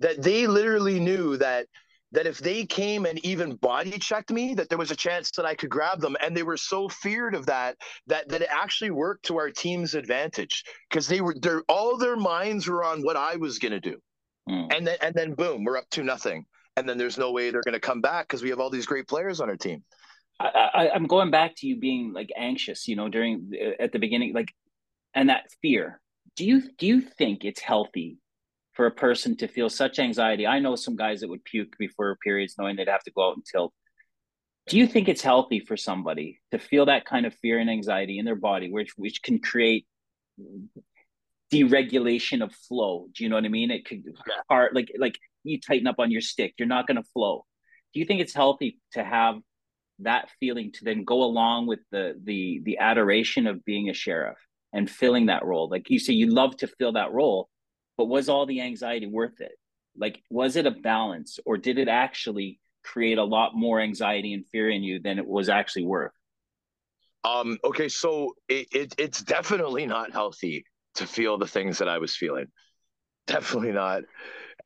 [0.00, 1.66] that they literally knew that
[2.12, 5.46] that if they came and even body checked me, that there was a chance that
[5.46, 6.16] I could grab them.
[6.20, 9.94] And they were so feared of that that that it actually worked to our team's
[9.94, 13.98] advantage because they were their all their minds were on what I was gonna do.
[14.48, 14.74] Mm.
[14.76, 16.46] And then and then boom, we're up to nothing.
[16.76, 19.06] And then there's no way they're gonna come back because we have all these great
[19.06, 19.84] players on our team.
[20.40, 23.98] I, am going back to you being like anxious, you know, during uh, at the
[23.98, 24.54] beginning, like,
[25.14, 26.00] and that fear.
[26.36, 28.16] Do you do you think it's healthy
[28.74, 30.46] for a person to feel such anxiety.
[30.46, 33.36] I know some guys that would puke before periods knowing they'd have to go out
[33.36, 33.72] and tilt.
[34.68, 38.18] Do you think it's healthy for somebody to feel that kind of fear and anxiety
[38.18, 39.86] in their body, which which can create
[41.52, 43.06] deregulation of flow?
[43.14, 43.70] Do you know what I mean?
[43.70, 44.04] It could
[44.48, 47.46] hard like like you tighten up on your stick, you're not going to flow.
[47.92, 49.36] Do you think it's healthy to have
[50.00, 54.38] that feeling to then go along with the the the adoration of being a sheriff
[54.72, 55.68] and filling that role?
[55.68, 57.48] Like you say, you love to fill that role
[58.00, 59.52] but was all the anxiety worth it?
[59.94, 64.46] Like, was it a balance or did it actually create a lot more anxiety and
[64.46, 66.14] fear in you than it was actually worth?
[67.24, 71.98] Um, okay, so it, it it's definitely not healthy to feel the things that I
[71.98, 72.46] was feeling.
[73.26, 74.04] Definitely not.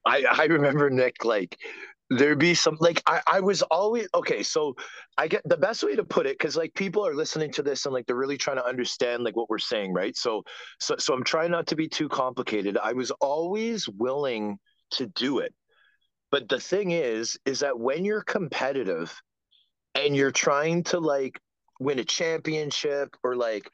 [0.07, 1.59] I I remember Nick like
[2.11, 4.77] there'd be some like I, I was always okay so
[5.17, 7.87] i get the best way to put it because like people are listening to this
[7.87, 10.17] and like they're really trying to understand like what we're saying right?
[10.17, 10.45] So
[10.81, 12.77] so so i'm trying not to be too complicated.
[12.77, 14.59] I was always willing
[14.93, 15.55] to do it.
[16.31, 19.15] But the thing is is that when you're competitive
[19.95, 21.41] and you're trying to like
[21.81, 23.71] win a championship or like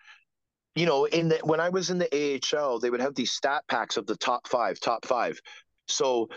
[0.76, 3.64] you know in the when i was in the ahl they would have these stat
[3.68, 5.41] packs of the top five top five.
[5.89, 6.28] So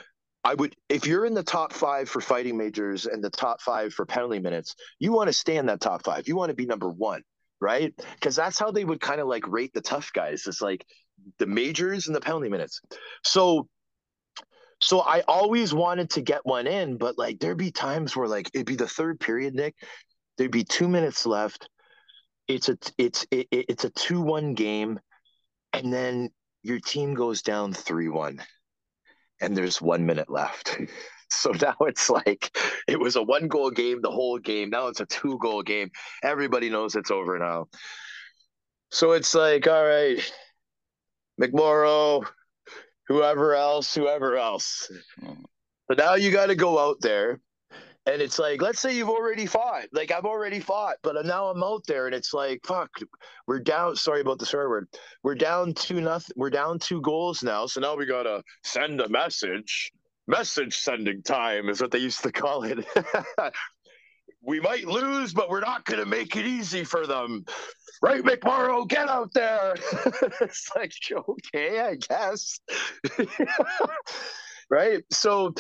[0.44, 3.94] I would, if you're in the top five for fighting majors and the top five
[3.94, 6.28] for penalty minutes, you want to stay in that top five.
[6.28, 7.22] You want to be number one,
[7.62, 7.94] right?
[8.16, 10.46] Because that's how they would kind of like rate the tough guys.
[10.46, 10.86] It's like
[11.40, 12.82] the majors and the penalty minutes.
[13.24, 13.70] So,
[14.82, 18.50] so I always wanted to get one in, but like there'd be times where like
[18.54, 19.76] it'd be the third period, Nick.
[20.38, 21.70] There'd be two minutes left.
[22.50, 25.00] It's a it's it, it's a two one game,
[25.72, 26.32] and then
[26.64, 28.42] your team goes down three one
[29.42, 30.78] and there's one minute left.
[31.36, 32.56] So now it's like
[32.88, 34.70] it was a one goal game the whole game.
[34.70, 35.90] Now it's a two goal game.
[36.22, 37.66] Everybody knows it's over now.
[38.92, 40.20] So it's like, all right,
[41.42, 42.24] McMorrow,
[43.08, 44.92] whoever else, whoever else.
[45.88, 47.40] But now you got to go out there.
[48.06, 49.86] And it's like, let's say you've already fought.
[49.94, 52.90] Like I've already fought, but now I'm out there, and it's like, fuck,
[53.48, 53.96] we're down.
[53.96, 54.88] Sorry about the swear word.
[55.24, 56.34] We're down two nothing.
[56.36, 57.66] We're down two goals now.
[57.66, 59.92] So now we gotta send a message.
[60.28, 62.86] Message sending time is what they used to call it.
[64.42, 67.46] we might lose, but we're not to make it easy for them.
[68.02, 69.76] Right, McMorrow, get out there.
[70.42, 72.60] it's like, okay, I guess.
[74.74, 75.04] right?
[75.12, 75.54] So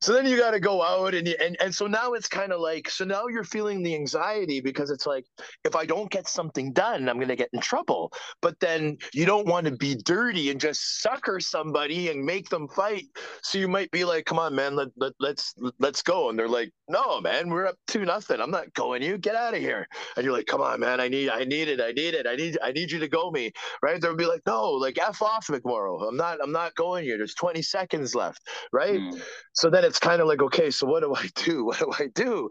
[0.00, 2.60] so then you got to go out and and and so now it's kind of
[2.60, 5.24] like so now you're feeling the anxiety because it's like
[5.64, 8.12] if i don't get something done i'm going to get in trouble.
[8.42, 12.68] But then you don't want to be dirty and just sucker somebody and make them
[12.68, 13.06] fight.
[13.42, 16.28] So you might be like come on man let, let let's let's go.
[16.28, 18.40] And they're like no man we're up to nothing.
[18.40, 19.86] I'm not going you get out of here.
[20.16, 22.36] And you're like come on man i need i need it i need it i
[22.36, 23.50] need i need you to go me.
[23.82, 23.98] Right?
[24.00, 26.06] They'll be like no like f off mcmorrow.
[26.06, 27.16] I'm not i'm not going here.
[27.16, 28.42] There's 20 seconds left
[28.72, 29.00] right?
[29.00, 29.22] Mm.
[29.52, 31.64] So then it's kind of like, okay, so what do I do?
[31.68, 32.48] What do I do?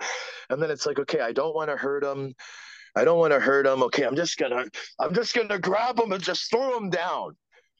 [0.49, 2.33] And then it's like, okay, I don't want to hurt him.
[2.95, 3.83] I don't want to hurt him.
[3.83, 4.65] Okay, I'm just gonna,
[4.99, 7.35] I'm just gonna grab him and just throw him down.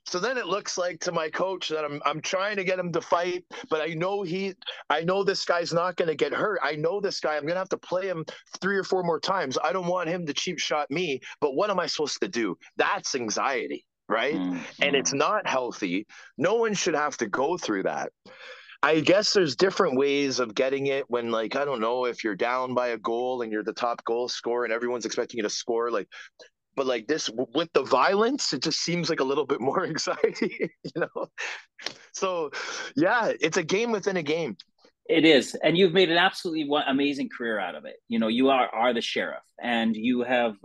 [0.07, 2.93] So then it looks like to my coach that I'm I'm trying to get him
[2.93, 4.53] to fight, but I know he
[4.89, 6.59] I know this guy's not going to get hurt.
[6.63, 7.35] I know this guy.
[7.35, 8.23] I'm going to have to play him
[8.61, 9.57] 3 or 4 more times.
[9.61, 12.57] I don't want him to cheap shot me, but what am I supposed to do?
[12.77, 14.35] That's anxiety right?
[14.35, 14.57] Mm-hmm.
[14.81, 15.19] And it's mm-hmm.
[15.19, 16.07] not healthy.
[16.37, 18.11] No one should have to go through that.
[18.83, 22.35] I guess there's different ways of getting it when, like, I don't know, if you're
[22.35, 25.49] down by a goal and you're the top goal scorer and everyone's expecting you to
[25.49, 26.07] score, like,
[26.75, 30.69] but like this with the violence, it just seems like a little bit more anxiety,
[30.83, 31.27] you know?
[32.13, 32.51] So,
[32.95, 34.57] yeah, it's a game within a game.
[35.09, 37.95] It is, and you've made an absolutely amazing career out of it.
[38.09, 40.55] You know, you are are the sheriff, and you have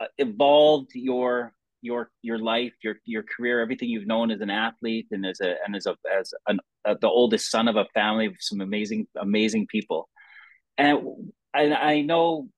[0.00, 5.06] uh, evolved your your your life, your your career, everything you've known as an athlete
[5.10, 8.26] and as a and as a as an, uh, the oldest son of a family
[8.26, 10.08] of some amazing amazing people,
[10.78, 10.98] and
[11.54, 12.48] and I know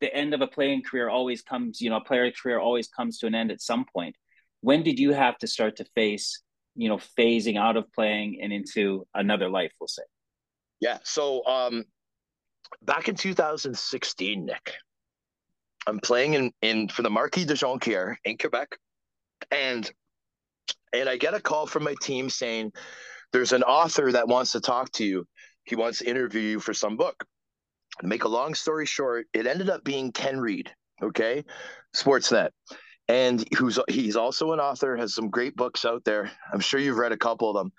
[0.00, 1.80] the end of a playing career always comes.
[1.80, 4.16] You know, a player career always comes to an end at some point.
[4.60, 6.42] When did you have to start to face
[6.76, 9.72] you know phasing out of playing and into another life?
[9.80, 10.04] We'll say.
[10.80, 10.98] Yeah.
[11.04, 11.84] So um,
[12.82, 14.74] back in 2016, Nick,
[15.88, 18.76] I'm playing in, in for the Marquis de Jonquière in Quebec,
[19.50, 19.90] and
[20.92, 22.72] and I get a call from my team saying
[23.32, 25.26] there's an author that wants to talk to you.
[25.64, 27.24] He wants to interview you for some book.
[28.00, 30.70] To make a long story short, it ended up being Ken Reid,
[31.02, 31.44] okay,
[31.96, 32.50] Sportsnet,
[33.08, 36.30] and who's he's also an author, has some great books out there.
[36.52, 37.72] I'm sure you've read a couple of them,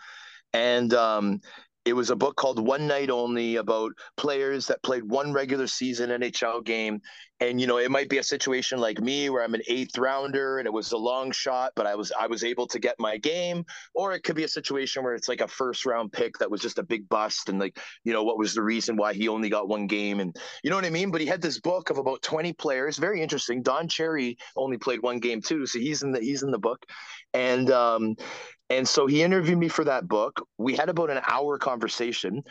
[0.54, 1.42] and um,
[1.90, 6.12] it was a book called One Night Only about players that played one regular season
[6.12, 7.02] NHL game.
[7.40, 10.60] And you know, it might be a situation like me where I'm an eighth rounder
[10.60, 13.18] and it was a long shot, but I was I was able to get my
[13.18, 13.66] game.
[13.96, 16.62] Or it could be a situation where it's like a first round pick that was
[16.62, 19.50] just a big bust and like, you know, what was the reason why he only
[19.50, 21.10] got one game and you know what I mean?
[21.10, 23.64] But he had this book of about 20 players, very interesting.
[23.64, 26.86] Don Cherry only played one game too, so he's in the he's in the book.
[27.34, 28.16] And um
[28.70, 30.46] and so he interviewed me for that book.
[30.58, 32.44] We had about an hour conversation.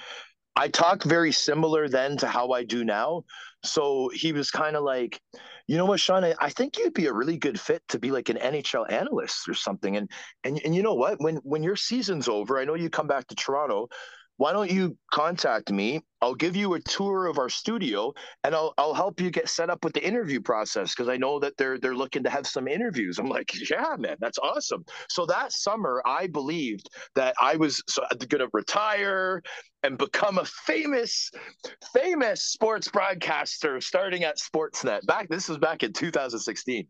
[0.57, 3.25] I talked very similar then to how I do now.
[3.65, 5.21] So he was kind of like,
[5.69, 8.11] you know what, Sean, I, I, think you'd be a really good fit to be
[8.11, 9.97] like an NHL analyst or something.
[9.97, 10.11] And
[10.45, 11.21] and and you know what?
[11.21, 13.89] When when your season's over, I know you come back to Toronto
[14.39, 16.01] why don't you contact me?
[16.23, 18.13] I'll give you a tour of our studio
[18.45, 21.41] and I'll I'll help you get set up with the interview process because I know
[21.41, 23.19] that they're they're looking to have some interviews.
[23.19, 24.85] I'm like, yeah, man, that's awesome.
[25.09, 29.43] So that summer, I believed that I was uh, going to retire
[29.83, 31.31] and become a famous
[31.93, 35.05] famous sports broadcaster starting at Sportsnet.
[35.07, 36.87] Back this was back in 2016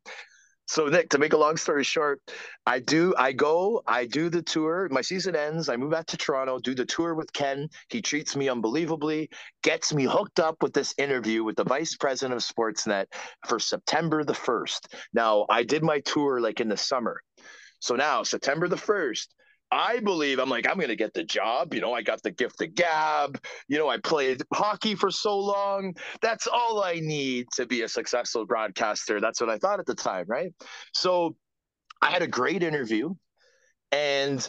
[0.68, 2.20] so Nick, to make a long story short,
[2.66, 4.88] I do I go, I do the tour.
[4.90, 7.68] My season ends, I move back to Toronto, do the tour with Ken.
[7.88, 9.30] He treats me unbelievably,
[9.62, 13.06] gets me hooked up with this interview with the vice president of Sportsnet
[13.46, 14.80] for September the 1st.
[15.14, 17.22] Now, I did my tour like in the summer.
[17.80, 19.28] So now, September the 1st,
[19.70, 21.74] I believe I'm like, I'm going to get the job.
[21.74, 23.40] You know, I got the gift of gab.
[23.68, 25.94] You know, I played hockey for so long.
[26.22, 29.20] That's all I need to be a successful broadcaster.
[29.20, 30.24] That's what I thought at the time.
[30.26, 30.52] Right.
[30.94, 31.36] So
[32.00, 33.14] I had a great interview.
[33.92, 34.48] And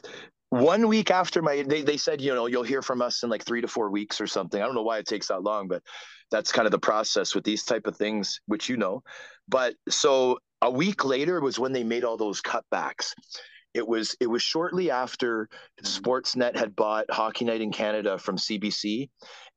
[0.49, 3.45] one week after my, they, they said, you know, you'll hear from us in like
[3.45, 4.61] three to four weeks or something.
[4.61, 5.83] I don't know why it takes that long, but
[6.31, 9.03] that's kind of the process with these type of things, which you know.
[9.47, 13.13] But so a week later was when they made all those cutbacks
[13.73, 15.85] it was it was shortly after mm-hmm.
[15.85, 19.09] Sportsnet had bought Hockey Night in Canada from CBC,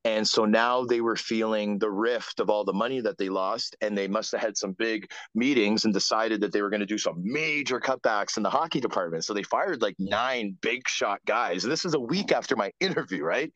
[0.05, 3.77] and so now they were feeling the rift of all the money that they lost,
[3.81, 6.87] and they must have had some big meetings and decided that they were going to
[6.87, 9.25] do some major cutbacks in the hockey department.
[9.25, 11.63] So they fired like nine big shot guys.
[11.63, 13.53] This is a week after my interview, right?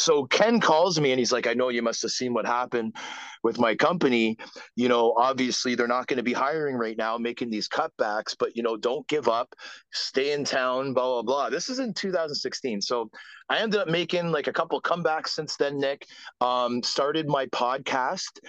[0.00, 2.96] So Ken calls me and he's like, I know you must have seen what happened
[3.42, 4.38] with my company.
[4.74, 8.56] You know, obviously they're not going to be hiring right now, making these cutbacks, but
[8.56, 9.54] you know, don't give up,
[9.92, 11.50] stay in town, blah, blah, blah.
[11.50, 12.80] This is in 2016.
[12.80, 13.10] So
[13.50, 16.06] I ended up making like a couple comebacks since then, Nick.
[16.40, 18.40] Um, started my podcast.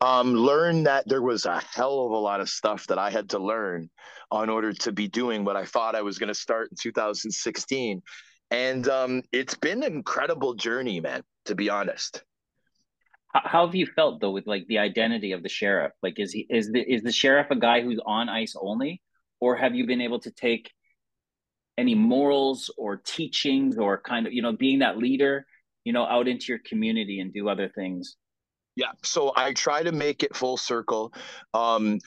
[0.00, 3.30] Um, learned that there was a hell of a lot of stuff that I had
[3.30, 3.88] to learn
[4.32, 8.02] in order to be doing what I thought I was going to start in 2016
[8.50, 11.22] and um, it's been an incredible journey, man.
[11.46, 12.24] To be honest.
[13.32, 15.92] How have you felt though with like the identity of the sheriff?
[16.02, 19.02] Like, is he is the is the sheriff a guy who's on ice only,
[19.40, 20.72] or have you been able to take
[21.78, 25.46] any morals or teachings or kind of you know being that leader,
[25.84, 28.16] you know, out into your community and do other things?
[28.74, 31.12] Yeah, so I try to make it full circle.
[31.54, 31.98] Um,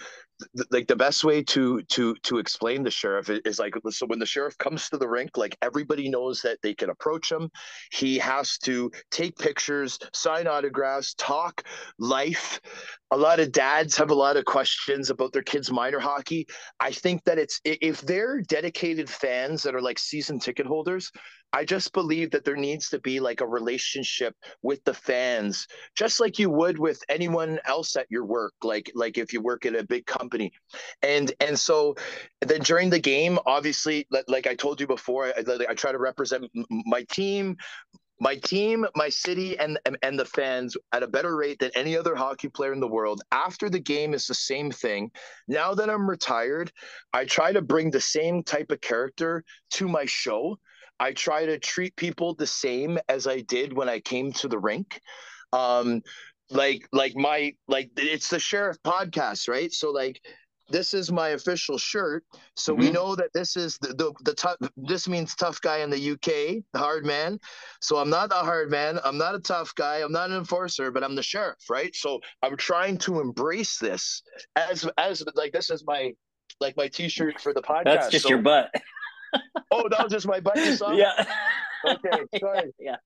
[0.71, 4.25] like the best way to to to explain the sheriff is, like so when the
[4.25, 7.49] sheriff comes to the rink like everybody knows that they can approach him.
[7.91, 11.63] He has to take pictures sign autographs talk
[11.97, 12.59] life.
[13.11, 16.47] A lot of dads have a lot of questions about their kids minor hockey.
[16.79, 21.11] I think that it's if they're dedicated fans that are like season ticket holders
[21.51, 26.19] I just believe that there needs to be like a relationship with the fans, just
[26.19, 29.75] like you would with anyone else at your work, like like if you work at
[29.75, 30.51] a big company,
[31.01, 31.95] and and so
[32.41, 36.45] then during the game, obviously, like I told you before, I, I try to represent
[36.69, 37.57] my team,
[38.19, 41.97] my team, my city, and, and and the fans at a better rate than any
[41.97, 43.21] other hockey player in the world.
[43.31, 45.11] After the game is the same thing.
[45.47, 46.71] Now that I'm retired,
[47.11, 50.59] I try to bring the same type of character to my show
[50.99, 54.59] I try to treat people the same as I did when I came to the
[54.59, 55.01] rink.
[55.53, 56.01] Um,
[56.51, 59.71] like like my like it's the sheriff podcast, right?
[59.71, 60.19] So like
[60.69, 62.23] this is my official shirt.
[62.55, 62.81] So mm-hmm.
[62.81, 66.11] we know that this is the the, the tough this means tough guy in the
[66.11, 67.39] UK, the hard man.
[67.81, 68.99] So I'm not a hard man.
[69.03, 69.97] I'm not a tough guy.
[69.97, 71.95] I'm not an enforcer, but I'm the sheriff, right?
[71.95, 74.21] So I'm trying to embrace this
[74.55, 76.13] as as like this is my
[76.59, 77.83] like my t-shirt for the podcast.
[77.85, 78.73] That's just so, your butt
[79.71, 80.91] oh, that was just my butt you saw?
[80.91, 81.11] Yeah.
[81.85, 82.71] Okay, sorry.
[82.79, 82.97] Yeah.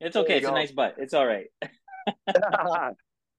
[0.00, 0.38] It's okay.
[0.38, 0.52] It's go.
[0.52, 0.96] a nice butt.
[0.98, 1.46] It's all right.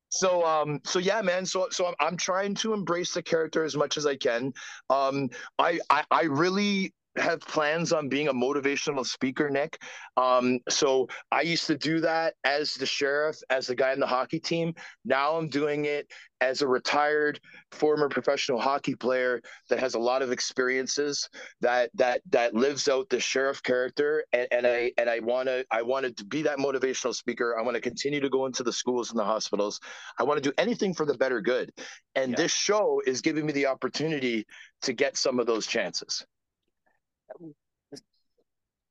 [0.10, 3.78] so um so yeah man so so I'm, I'm trying to embrace the character as
[3.78, 4.54] much as i can
[4.90, 9.82] um I, I i really have plans on being a motivational speaker, Nick.
[10.18, 14.08] Um, so I used to do that as the sheriff, as the guy in the
[14.08, 14.74] hockey team.
[15.04, 16.08] Now I'm doing it
[16.40, 17.40] as a retired
[17.72, 23.08] former professional hockey player that has a lot of experiences that that that lives out
[23.10, 27.14] the sheriff character and, and I and I wanna I wanted to be that motivational
[27.14, 27.58] speaker.
[27.60, 29.80] I want to continue to go into the schools and the hospitals.
[30.18, 31.72] I want to do anything for the better good.
[32.16, 32.38] And yeah.
[32.38, 34.46] this show is giving me the opportunity
[34.84, 36.26] to get some of those chances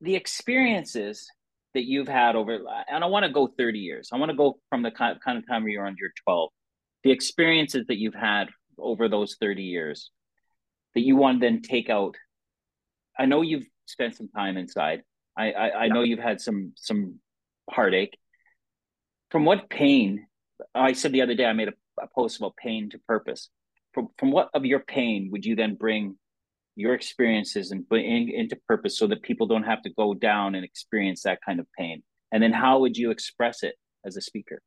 [0.01, 1.28] the experiences
[1.74, 2.59] that you've had over
[2.91, 4.11] and i want to go 30 years.
[4.12, 6.51] I want to go from the kind of time where you're under 12
[7.03, 10.11] the experiences that you've had over those 30 years
[10.95, 12.16] that you want to then take out.
[13.18, 15.03] I know you've spent some time inside.
[15.36, 17.20] I i, I know you've had some some
[17.70, 18.18] heartache.
[19.30, 20.26] From what pain
[20.74, 23.49] i said the other day i made a, a post about pain to purpose.
[23.93, 26.16] From from what of your pain would you then bring
[26.77, 30.55] your experiences and put in, into purpose so that people don't have to go down
[30.55, 32.03] and experience that kind of pain.
[32.33, 34.61] And then how would you express it as a speaker?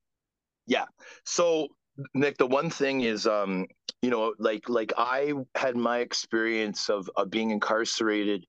[0.68, 0.86] Yeah.
[1.26, 1.68] So
[2.14, 3.68] nick the one thing is um
[4.02, 8.46] you know like like i had my experience of of being incarcerated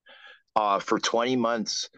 [0.56, 1.90] uh for 20 months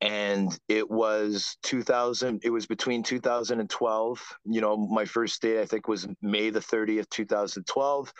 [0.00, 5.88] and it was 2000 it was between 2012 you know my first day i think
[5.88, 8.12] was may the 30th 2012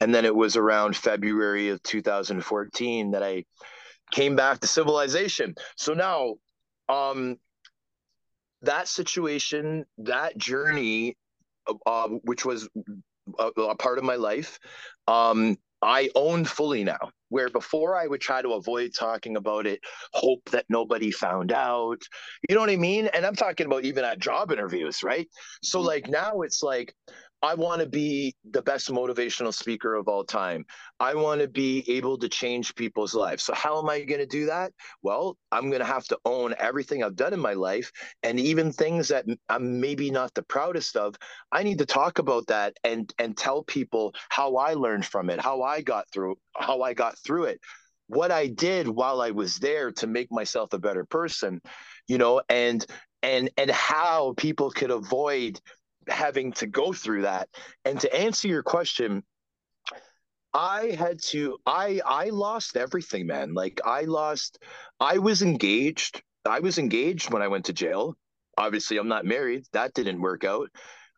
[0.00, 3.44] and then it was around February of 2014 that I
[4.12, 5.54] came back to civilization.
[5.76, 6.34] So now,
[6.88, 7.36] um,
[8.62, 11.16] that situation, that journey,
[11.86, 12.68] uh, which was
[13.38, 14.58] a, a, part of my life,
[15.06, 17.10] um, I own fully now.
[17.28, 19.80] Where before I would try to avoid talking about it,
[20.12, 22.00] hope that nobody found out.
[22.48, 23.08] You know what I mean?
[23.08, 25.28] And I'm talking about even at job interviews, right?
[25.62, 25.86] So, mm-hmm.
[25.88, 26.94] like, now it's like,
[27.44, 30.66] I want to be the best motivational speaker of all time.
[31.00, 33.44] I want to be able to change people's lives.
[33.44, 34.72] So, how am I going to do that?
[35.02, 37.92] Well, I'm going to have to own everything I've done in my life
[38.22, 41.16] and even things that I'm maybe not the proudest of.
[41.52, 45.40] I need to talk about that and and tell people how I learned from it,
[45.40, 47.60] how I got through how I got through it.
[48.08, 51.60] what I did while I was there to make myself a better person,
[52.08, 52.84] you know, and
[53.22, 55.60] and and how people could avoid
[56.08, 57.48] having to go through that.
[57.84, 59.22] And to answer your question,
[60.52, 63.54] I had to I I lost everything, man.
[63.54, 64.62] Like I lost
[65.00, 66.22] I was engaged.
[66.44, 68.16] I was engaged when I went to jail.
[68.56, 69.64] Obviously, I'm not married.
[69.72, 70.70] That didn't work out.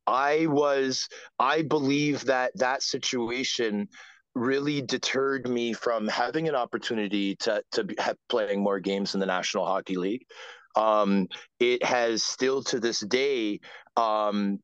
[0.07, 1.09] I was
[1.39, 3.89] I believe that that situation
[4.35, 9.27] really deterred me from having an opportunity to to have playing more games in the
[9.27, 10.25] National Hockey League.
[10.77, 13.61] Um, it has still to this day
[13.97, 14.61] um,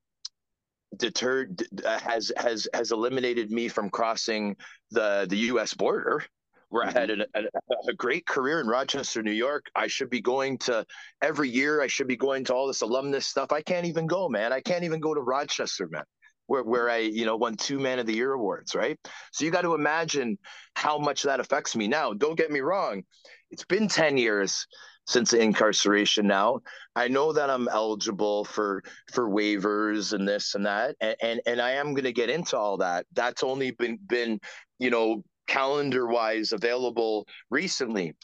[0.96, 4.56] deterred has has has eliminated me from crossing
[4.90, 5.74] the the U.S.
[5.74, 6.24] border.
[6.68, 6.86] Where.
[6.86, 7.22] I had mm-hmm.
[7.34, 9.66] a, a great career in Rochester, New York.
[9.74, 10.86] I should be going to
[11.20, 11.82] every year.
[11.82, 13.52] I should be going to all this alumnus stuff.
[13.52, 14.54] I can't even go, man.
[14.54, 16.04] I can't even go to Rochester, man
[16.46, 18.98] where, where I, you know, won two Man of the Year awards, right?
[19.32, 20.38] So you got to imagine
[20.74, 22.12] how much that affects me now.
[22.12, 23.04] Don't get me wrong.
[23.50, 24.66] It's been 10 years
[25.06, 26.60] since incarceration now.
[26.94, 30.96] I know that I'm eligible for for waivers and this and that.
[31.00, 33.06] And and, and I am gonna get into all that.
[33.12, 34.40] That's only been been,
[34.78, 38.14] you know, calendar wise available recently.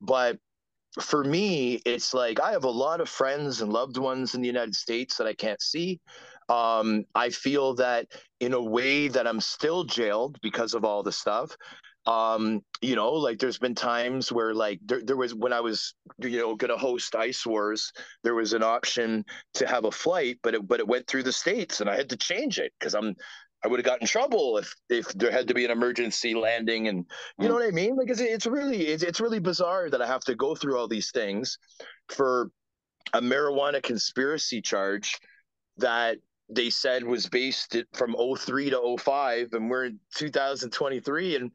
[0.00, 0.38] But
[1.00, 4.46] for me, it's like I have a lot of friends and loved ones in the
[4.46, 6.00] United States that I can't see.
[6.48, 8.06] Um, I feel that
[8.40, 11.56] in a way that I'm still jailed because of all the stuff.
[12.06, 15.94] Um, you know, like there's been times where like there, there was when I was
[16.18, 17.92] you know gonna host Ice Wars,
[18.22, 19.24] there was an option
[19.54, 22.10] to have a flight, but it but it went through the states, and I had
[22.10, 23.16] to change it because I'm
[23.64, 26.86] I would have gotten in trouble if if there had to be an emergency landing,
[26.86, 27.04] and
[27.38, 27.58] you know mm.
[27.58, 27.96] what I mean.
[27.96, 30.86] Like it's it's really it's it's really bizarre that I have to go through all
[30.86, 31.58] these things
[32.08, 32.50] for
[33.12, 35.18] a marijuana conspiracy charge
[35.78, 36.18] that
[36.48, 41.50] they said was based from 03 to 05 and we're in 2023 and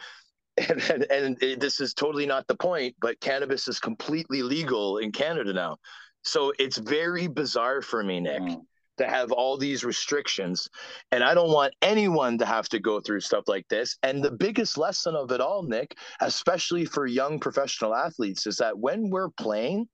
[0.69, 5.11] and, and, and this is totally not the point but cannabis is completely legal in
[5.11, 5.77] canada now.
[6.23, 8.61] So it's very bizarre for me nick mm.
[8.97, 10.69] to have all these restrictions.
[11.11, 13.97] And i don't want anyone to have to go through stuff like this.
[14.03, 18.77] And the biggest lesson of it all nick especially for young professional athletes is that
[18.77, 19.87] when we're playing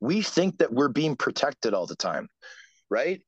[0.00, 2.28] we think that we're being protected all the time
[2.92, 3.22] right?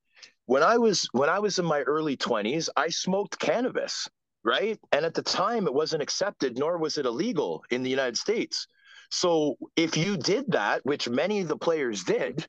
[0.46, 4.08] When I was when I was in my early 20s, I smoked cannabis,
[4.44, 4.78] right?
[4.92, 8.66] And at the time it wasn't accepted nor was it illegal in the United States.
[9.10, 12.46] So if you did that, which many of the players did,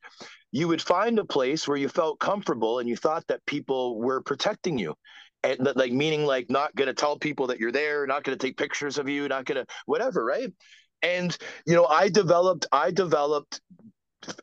[0.52, 4.22] you would find a place where you felt comfortable and you thought that people were
[4.22, 4.96] protecting you.
[5.44, 8.48] And like meaning like not going to tell people that you're there, not going to
[8.48, 10.52] take pictures of you, not going to whatever, right?
[11.04, 13.62] And you know, I developed I developed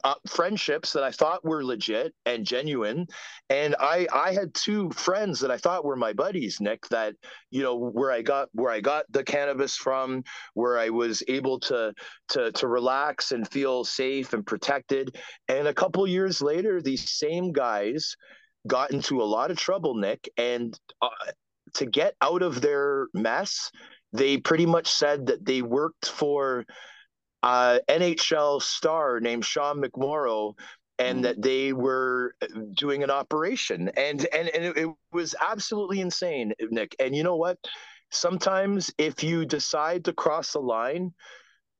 [0.04, 3.06] uh, friendships that I thought were legit and genuine.
[3.50, 7.14] And I I had two friends that I thought were my buddies, Nick, that
[7.50, 11.60] you know where I got where I got the cannabis from, where I was able
[11.60, 11.92] to
[12.30, 15.16] to to relax and feel safe and protected.
[15.48, 18.16] And a couple years later, these same guys
[18.66, 21.08] got into a lot of trouble, Nick, and uh,
[21.74, 23.70] to get out of their mess,
[24.12, 26.64] they pretty much said that they worked for
[27.42, 30.54] uh, NHL star named Sean McMorrow
[30.98, 31.22] and mm.
[31.22, 33.90] that they were uh, doing an operation.
[33.96, 36.96] And and, and it, it, was absolutely insane nick.
[36.98, 37.58] And you know what?
[38.10, 41.12] Sometimes if you decide to cross the line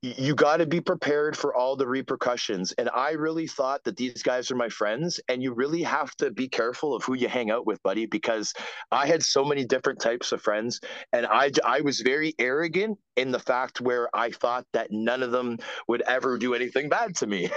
[0.03, 2.73] you got to be prepared for all the repercussions.
[2.73, 6.29] And I really thought that these guys are my friends, and you really have to
[6.29, 8.53] be careful of who you hang out with, buddy, because
[8.91, 10.81] I had so many different types of friends,
[11.13, 15.31] and I I was very arrogant in the fact where I thought that none of
[15.31, 17.49] them would ever do anything bad to me,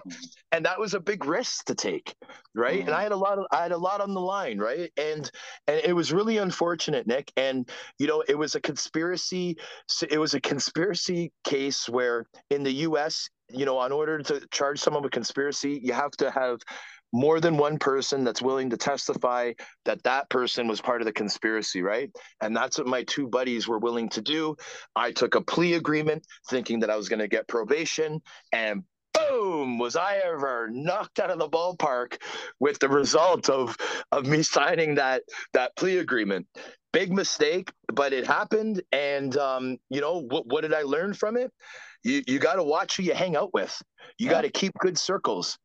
[0.52, 2.14] and that was a big risk to take,
[2.54, 2.78] right?
[2.78, 2.88] Mm-hmm.
[2.88, 4.90] And I had a lot of I had a lot on the line, right?
[4.96, 5.30] And
[5.66, 7.30] and it was really unfortunate, Nick.
[7.36, 9.58] And you know, it was a conspiracy.
[10.08, 14.80] It was a conspiracy case where in the US, you know, in order to charge
[14.80, 16.60] someone with conspiracy, you have to have
[17.12, 19.52] more than one person that's willing to testify
[19.84, 22.10] that that person was part of the conspiracy, right?
[22.40, 24.56] And that's what my two buddies were willing to do.
[24.96, 28.22] I took a plea agreement thinking that I was going to get probation
[28.52, 28.82] and
[29.12, 32.16] boom was I ever knocked out of the ballpark
[32.60, 33.76] with the result of
[34.10, 35.22] of me signing that
[35.52, 36.46] that plea agreement
[36.92, 38.82] big mistake, but it happened.
[38.92, 40.46] And um, you know what?
[40.46, 41.50] What did I learn from it?
[42.04, 43.80] You you got to watch who you hang out with.
[44.18, 44.32] You yeah.
[44.32, 45.58] got to keep good circles.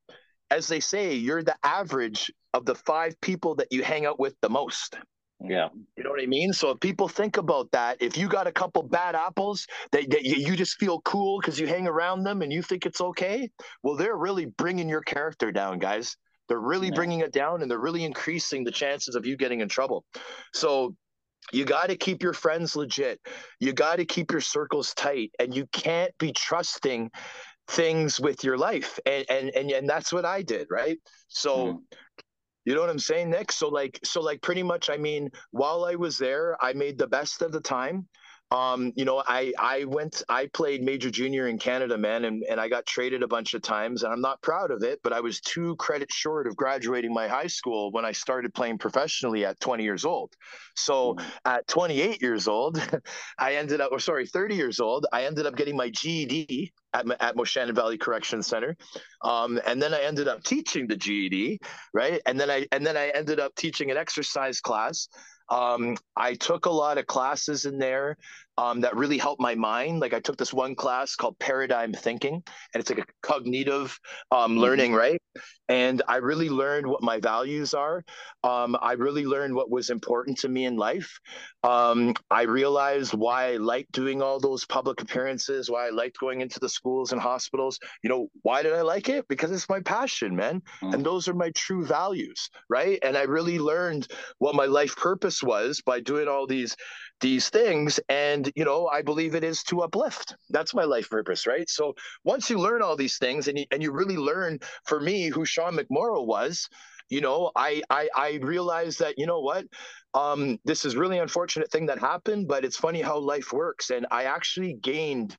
[0.50, 4.36] As they say, you're the average of the five people that you hang out with
[4.42, 4.98] the most.
[5.44, 5.70] Yeah.
[5.96, 6.52] You know what I mean?
[6.52, 10.24] So if people think about that, if you got a couple bad apples that, that
[10.24, 13.50] you, you just feel cool because you hang around them and you think it's okay,
[13.84, 16.18] well, they're really bringing your character down, guys.
[16.48, 16.96] They're really yeah.
[16.96, 20.06] bringing it down and they're really increasing the chances of you getting in trouble.
[20.54, 20.96] So
[21.52, 23.20] you got to keep your friends legit.
[23.60, 27.12] You got to keep your circles tight, and you can't be trusting
[27.68, 29.00] things with your life.
[29.06, 30.98] And and and, and that's what I did, right?
[31.28, 31.74] So.
[31.74, 31.78] Mm.
[32.66, 33.54] You know what I'm saying, Nick?
[33.54, 34.90] So like, so like, pretty much.
[34.90, 38.10] I mean, while I was there, I made the best of the time.
[38.50, 42.62] Um, you know, I I went I played major junior in Canada, man, and, and
[42.62, 45.20] I got traded a bunch of times, and I'm not proud of it, but I
[45.20, 49.60] was two credits short of graduating my high school when I started playing professionally at
[49.60, 50.34] 20 years old.
[50.76, 51.28] So mm-hmm.
[51.44, 52.82] at 28 years old,
[53.38, 57.06] I ended up, or sorry, 30 years old, I ended up getting my GED at,
[57.22, 58.78] at Moshannon Valley Correction Center,
[59.24, 61.60] um, and then I ended up teaching the GED,
[61.94, 62.22] right?
[62.26, 65.10] And then I and then I ended up teaching an exercise class
[65.50, 68.18] um, I took a lot of classes in there
[68.58, 70.00] um, that really helped my mind.
[70.00, 72.34] Like I took this one class called Paradigm Thinking,
[72.74, 74.00] and it's like a cognitive
[74.32, 74.60] um, mm-hmm.
[74.60, 75.22] learning, right?
[75.70, 78.04] And I really learned what my values are.
[78.44, 81.20] Um, I really learned what was important to me in life.
[81.64, 86.42] Um, I realized why I liked doing all those public appearances, why I liked going
[86.42, 87.80] into the schools and hospitals.
[88.04, 89.28] You know, why did I like it?
[89.28, 90.62] Because it's my passion, man.
[90.82, 90.94] Mm.
[90.94, 93.00] And those are my true values, right?
[93.04, 94.08] And I really learned
[94.40, 96.76] what my life purpose was by doing all these
[97.20, 100.36] these things and you know i believe it is to uplift.
[100.50, 101.70] That's my life purpose right?
[101.70, 105.28] So once you learn all these things and you, and you really learn for me
[105.30, 106.68] who sean mcmorrow was
[107.10, 109.66] you know i i i realized that you know what?
[110.14, 114.06] Um this is really unfortunate thing that happened but it's funny how life works and
[114.12, 115.38] i actually gained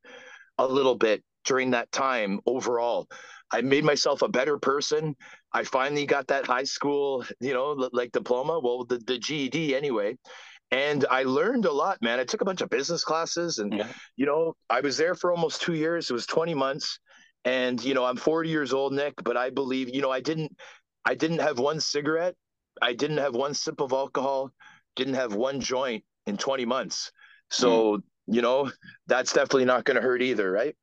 [0.59, 3.07] a little bit during that time overall.
[3.51, 5.17] I made myself a better person.
[5.53, 10.17] I finally got that high school you know like diploma well the, the ged anyway
[10.71, 12.21] and I learned a lot, man.
[12.21, 13.89] I took a bunch of business classes, and yeah.
[14.17, 16.11] you know, I was there for almost two years.
[16.11, 16.99] It was 20 months,
[17.45, 19.15] and you know, I'm 40 years old, Nick.
[19.23, 20.55] But I believe, you know, I didn't,
[21.05, 22.35] I didn't have one cigarette,
[22.83, 24.53] I didn't have one sip of alcohol,
[24.97, 27.13] didn't have one joint in 20 months.
[27.51, 28.03] So mm.
[28.27, 28.71] you know,
[29.07, 30.77] that's definitely not going to hurt either, right?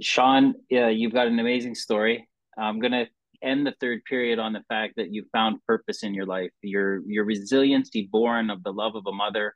[0.00, 2.28] Sean, yeah, you've got an amazing story.
[2.58, 3.06] I'm gonna
[3.44, 6.50] end the third period on the fact that you found purpose in your life.
[6.62, 9.54] Your your resiliency born of the love of a mother,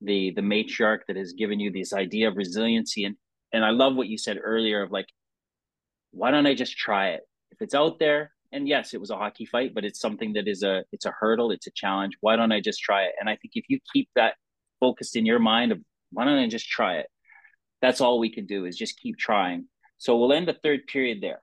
[0.00, 3.04] the the matriarch that has given you this idea of resiliency.
[3.04, 3.16] And
[3.52, 5.06] and I love what you said earlier of like,
[6.12, 7.22] why don't I just try it?
[7.50, 10.48] If it's out there, and yes, it was a hockey fight, but it's something that
[10.48, 12.16] is a it's a hurdle, it's a challenge.
[12.20, 13.12] Why don't I just try it?
[13.20, 14.34] And I think if you keep that
[14.80, 15.80] focused in your mind of
[16.12, 17.06] why don't I just try it?
[17.82, 19.66] That's all we can do is just keep trying.
[19.98, 21.42] So we'll end the third period there.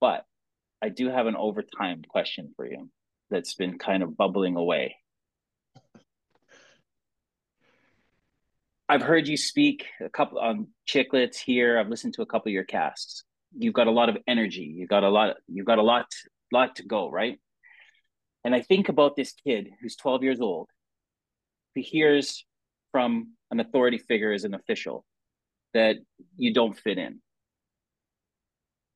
[0.00, 0.24] But
[0.82, 2.90] I do have an overtime question for you
[3.30, 4.96] that's been kind of bubbling away.
[8.88, 11.78] I've heard you speak a couple on Chiclets here.
[11.78, 13.22] I've listened to a couple of your casts.
[13.56, 14.62] You've got a lot of energy.
[14.62, 15.36] You've got a lot.
[15.46, 16.06] You've got a lot,
[16.52, 17.38] lot to go, right?
[18.44, 20.70] And I think about this kid who's 12 years old,
[21.74, 22.46] who hears
[22.92, 25.04] from an authority figure as an official
[25.74, 25.96] that
[26.36, 27.20] you don't fit in,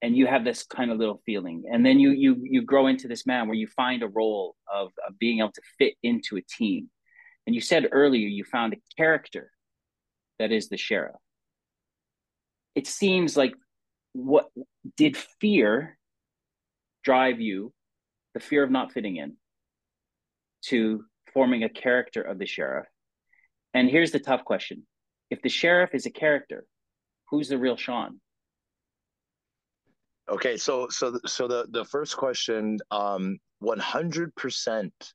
[0.03, 1.63] and you have this kind of little feeling.
[1.71, 4.91] And then you you you grow into this man where you find a role of,
[5.07, 6.91] of being able to fit into a team.
[7.47, 9.51] And you said earlier you found a character
[10.39, 11.17] that is the sheriff.
[12.75, 13.55] It seems like
[14.13, 14.51] what
[14.97, 15.97] did fear
[17.05, 17.73] drive you
[18.35, 19.37] the fear of not fitting in
[20.63, 22.87] to forming a character of the sheriff?
[23.73, 24.87] And here's the tough question.
[25.31, 26.67] If the sheriff is a character
[27.31, 28.21] who's the real sean
[30.29, 35.15] Okay, so so so the the first question, um, one hundred percent,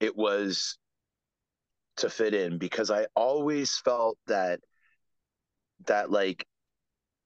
[0.00, 0.76] it was
[1.96, 4.60] to fit in because I always felt that
[5.86, 6.46] that like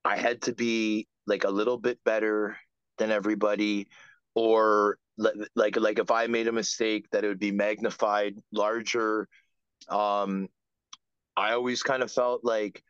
[0.05, 2.57] I had to be like a little bit better
[2.99, 3.89] than everybody,
[4.35, 9.29] or like like if I made a mistake, that it would be magnified larger.
[9.89, 10.49] Um,
[11.37, 12.83] I always kind of felt like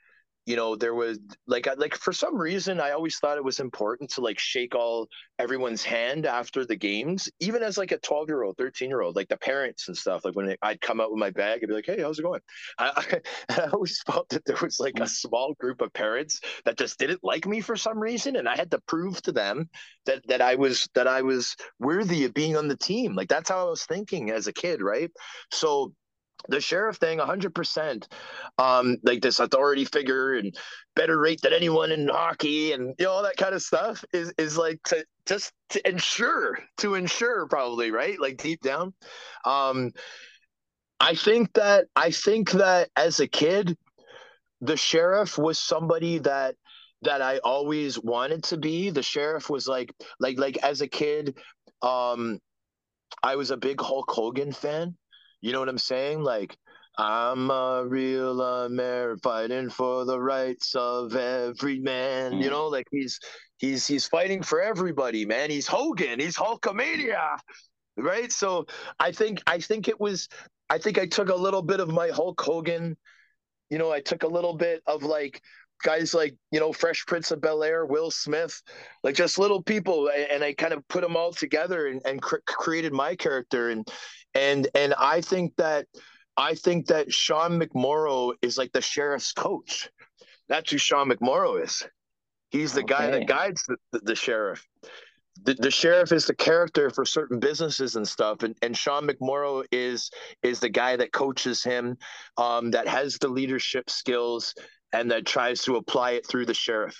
[0.46, 4.10] you know there was like like for some reason i always thought it was important
[4.10, 5.08] to like shake all
[5.38, 9.16] everyone's hand after the games even as like a 12 year old 13 year old
[9.16, 11.74] like the parents and stuff like when i'd come out with my bag i'd be
[11.74, 12.40] like hey how's it going?
[12.78, 15.08] I, I, I always felt that there was like a mm.
[15.08, 18.70] small group of parents that just didn't like me for some reason and i had
[18.70, 19.68] to prove to them
[20.06, 23.14] that that i was that i was worthy of being on the team.
[23.14, 25.10] Like that's how i was thinking as a kid right?
[25.50, 25.92] So
[26.48, 28.06] the sheriff thing 100%
[28.58, 30.56] um like this authority figure and
[30.94, 34.32] better rate than anyone in hockey and you know all that kind of stuff is
[34.38, 38.20] is like to just to ensure to ensure probably right?
[38.20, 38.92] Like deep down.
[39.44, 39.92] Um
[41.00, 43.76] i think that i think that as a kid
[44.60, 46.54] the sheriff was somebody that
[47.02, 48.90] that i always wanted to be.
[48.90, 51.36] The sheriff was like like like as a kid
[51.82, 52.38] um
[53.22, 54.96] i was a big hulk hogan fan
[55.44, 56.22] You know what I'm saying?
[56.22, 56.56] Like,
[56.96, 62.32] I'm a real American fighting for the rights of every man.
[62.32, 62.42] Mm.
[62.42, 63.20] You know, like he's
[63.58, 65.50] he's he's fighting for everybody, man.
[65.50, 66.18] He's Hogan.
[66.18, 67.36] He's Hulkamania,
[67.98, 68.32] right?
[68.32, 68.64] So
[68.98, 70.30] I think I think it was.
[70.70, 72.96] I think I took a little bit of my Hulk Hogan.
[73.68, 75.42] You know, I took a little bit of like
[75.82, 78.62] guys like you know Fresh Prince of Bel Air, Will Smith,
[79.02, 82.36] like just little people, and I kind of put them all together and, and cr-
[82.46, 83.86] created my character, and
[84.34, 85.86] and and I think that
[86.36, 89.88] I think that Sean McMorrow is like the sheriff's coach.
[90.48, 91.82] That's who Sean McMorrow is.
[92.50, 92.94] He's the okay.
[92.94, 94.66] guy that guides the, the, the sheriff.
[95.42, 99.64] The, the, sheriff is the character for certain businesses and stuff, and, and Sean McMorrow
[99.72, 100.10] is
[100.44, 101.96] is the guy that coaches him,
[102.36, 104.54] um, that has the leadership skills
[104.92, 106.96] and that tries to apply it through the sheriff.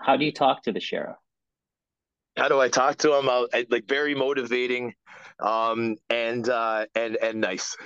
[0.00, 1.16] How do you talk to the sheriff?
[2.36, 3.28] How do I talk to him?
[3.28, 4.94] I, I, like very motivating,
[5.40, 7.76] um, and uh, and and nice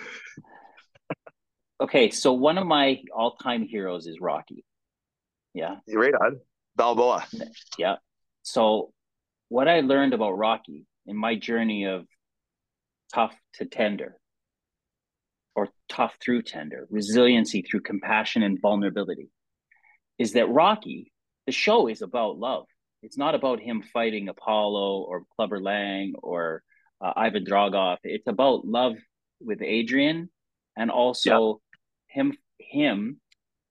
[1.80, 4.64] okay, so one of my all-time heroes is Rocky.
[5.54, 5.76] Yeah.
[5.92, 6.40] Right on.
[6.76, 7.26] Balboa.
[7.76, 7.96] Yeah.
[8.42, 8.92] So
[9.48, 12.06] what I learned about Rocky in my journey of
[13.12, 14.16] tough to tender
[15.54, 19.30] or tough through tender, resiliency through compassion and vulnerability
[20.18, 21.12] is that Rocky,
[21.46, 22.66] the show is about love.
[23.02, 26.62] It's not about him fighting Apollo or Clubber Lang or
[27.00, 27.96] uh, Ivan Drago.
[28.02, 28.96] It's about love
[29.40, 30.30] with Adrian
[30.76, 31.60] and also
[32.08, 33.20] him him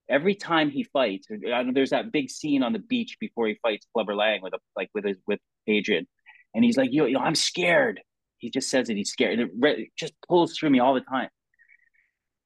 [0.10, 1.28] every time he fights.
[1.30, 4.90] There's that big scene on the beach before he fights Clubber Lang with a, like
[4.94, 6.08] with his with Adrian,
[6.56, 8.02] and he's like, yo, know, I'm scared.
[8.38, 9.40] He just says that he's scared.
[9.40, 11.30] and It just pulls through me all the time.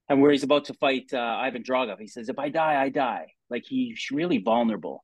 [0.09, 2.89] And where he's about to fight uh, Ivan Drago, he says, "If I die, I
[2.89, 5.03] die." Like he's really vulnerable.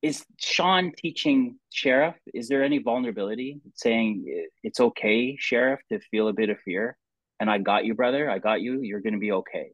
[0.00, 2.14] Is Sean teaching Sheriff?
[2.32, 6.96] Is there any vulnerability, saying it's okay, Sheriff, to feel a bit of fear?
[7.40, 8.30] And I got you, brother.
[8.30, 8.80] I got you.
[8.82, 9.72] You're going to be okay.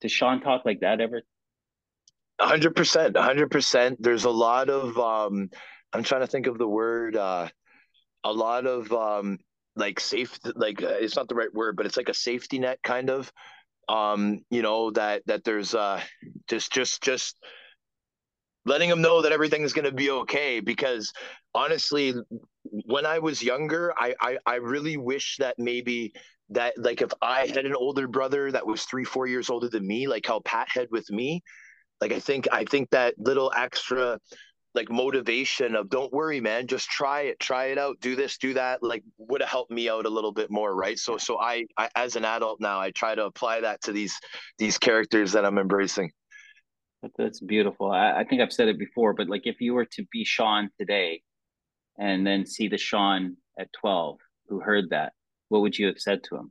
[0.00, 1.22] Does Sean talk like that ever?
[2.40, 4.02] hundred percent, hundred percent.
[4.02, 5.50] There's a lot of um,
[5.92, 7.16] I'm trying to think of the word.
[7.16, 7.48] Uh,
[8.24, 9.38] a lot of um,
[9.76, 12.78] like safe, like uh, it's not the right word, but it's like a safety net
[12.82, 13.30] kind of.
[13.88, 16.00] Um, you know that that there's uh,
[16.48, 17.36] just just just
[18.66, 21.12] letting them know that everything's going to be okay because
[21.54, 22.14] honestly
[22.62, 26.12] when i was younger I, I i really wish that maybe
[26.50, 29.86] that like if I had an older brother that was three, four years older than
[29.86, 31.42] me, like how Pat had with me,
[32.00, 34.18] like I think I think that little extra
[34.74, 38.54] like motivation of don't worry, man, just try it, try it out, do this, do
[38.54, 40.98] that, like would have helped me out a little bit more, right?
[40.98, 44.18] So so I, I as an adult now, I try to apply that to these
[44.58, 46.10] these characters that I'm embracing.
[47.16, 47.90] That's beautiful.
[47.90, 50.70] I, I think I've said it before, but like if you were to be Sean
[50.78, 51.22] today
[51.98, 54.18] and then see the Sean at 12
[54.48, 55.14] who heard that,
[55.48, 56.50] what would you have said to him?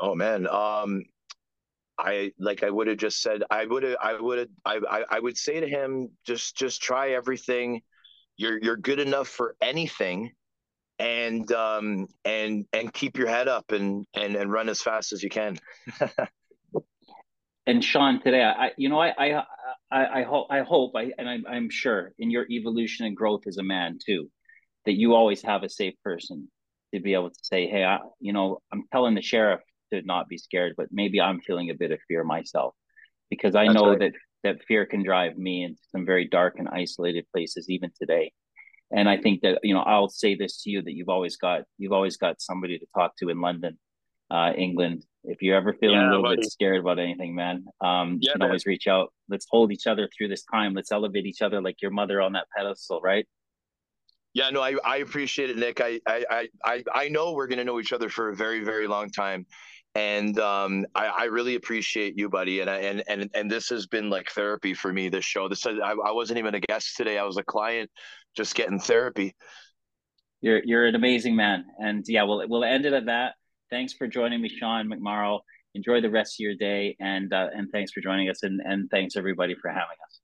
[0.00, 1.02] Oh man, um,
[1.98, 5.04] I like I would have just said I would have I would have I, I
[5.10, 7.82] I would say to him just just try everything.
[8.36, 10.30] You're you're good enough for anything,
[11.00, 15.22] and um and and keep your head up and and and run as fast as
[15.22, 15.58] you can.
[17.68, 19.44] and Sean, today, I you know I I
[19.92, 23.42] I, I hope I hope I and I'm I'm sure in your evolution and growth
[23.46, 24.30] as a man too,
[24.86, 26.50] that you always have a safe person
[26.94, 29.60] to be able to say, hey, I, you know, I'm telling the sheriff
[29.92, 32.74] to not be scared, but maybe I'm feeling a bit of fear myself
[33.28, 33.98] because I That's know right.
[34.00, 34.12] that
[34.44, 38.32] that fear can drive me into some very dark and isolated places even today.
[38.90, 41.64] And I think that you know I'll say this to you that you've always got
[41.76, 43.78] you've always got somebody to talk to in London,
[44.30, 45.04] uh, England.
[45.24, 46.36] If you're ever feeling yeah, a little buddy.
[46.36, 48.48] bit scared about anything, man, um, yeah, you can man.
[48.48, 49.12] always reach out.
[49.28, 50.74] Let's hold each other through this time.
[50.74, 53.26] Let's elevate each other like your mother on that pedestal, right?
[54.32, 55.80] Yeah, no, I, I appreciate it, Nick.
[55.80, 58.86] I, I, I, I know we're going to know each other for a very, very
[58.86, 59.46] long time.
[59.94, 62.60] And um, I, I really appreciate you, buddy.
[62.60, 65.48] And I, and, and, and this has been like therapy for me, this show.
[65.48, 67.18] This, I, I wasn't even a guest today.
[67.18, 67.90] I was a client
[68.36, 69.34] just getting therapy.
[70.40, 71.64] You're, you're an amazing man.
[71.78, 73.34] And yeah, we'll, we'll end it at that.
[73.70, 75.40] Thanks for joining me, Sean McMorrow.
[75.74, 76.96] Enjoy the rest of your day.
[77.00, 78.42] And, uh, and thanks for joining us.
[78.42, 80.20] And, and thanks everybody for having us.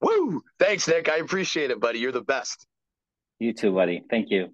[0.00, 0.42] Woo!
[0.58, 1.08] Thanks, Nick.
[1.08, 1.98] I appreciate it, buddy.
[1.98, 2.66] You're the best.
[3.38, 4.02] You too, buddy.
[4.10, 4.48] Thank you.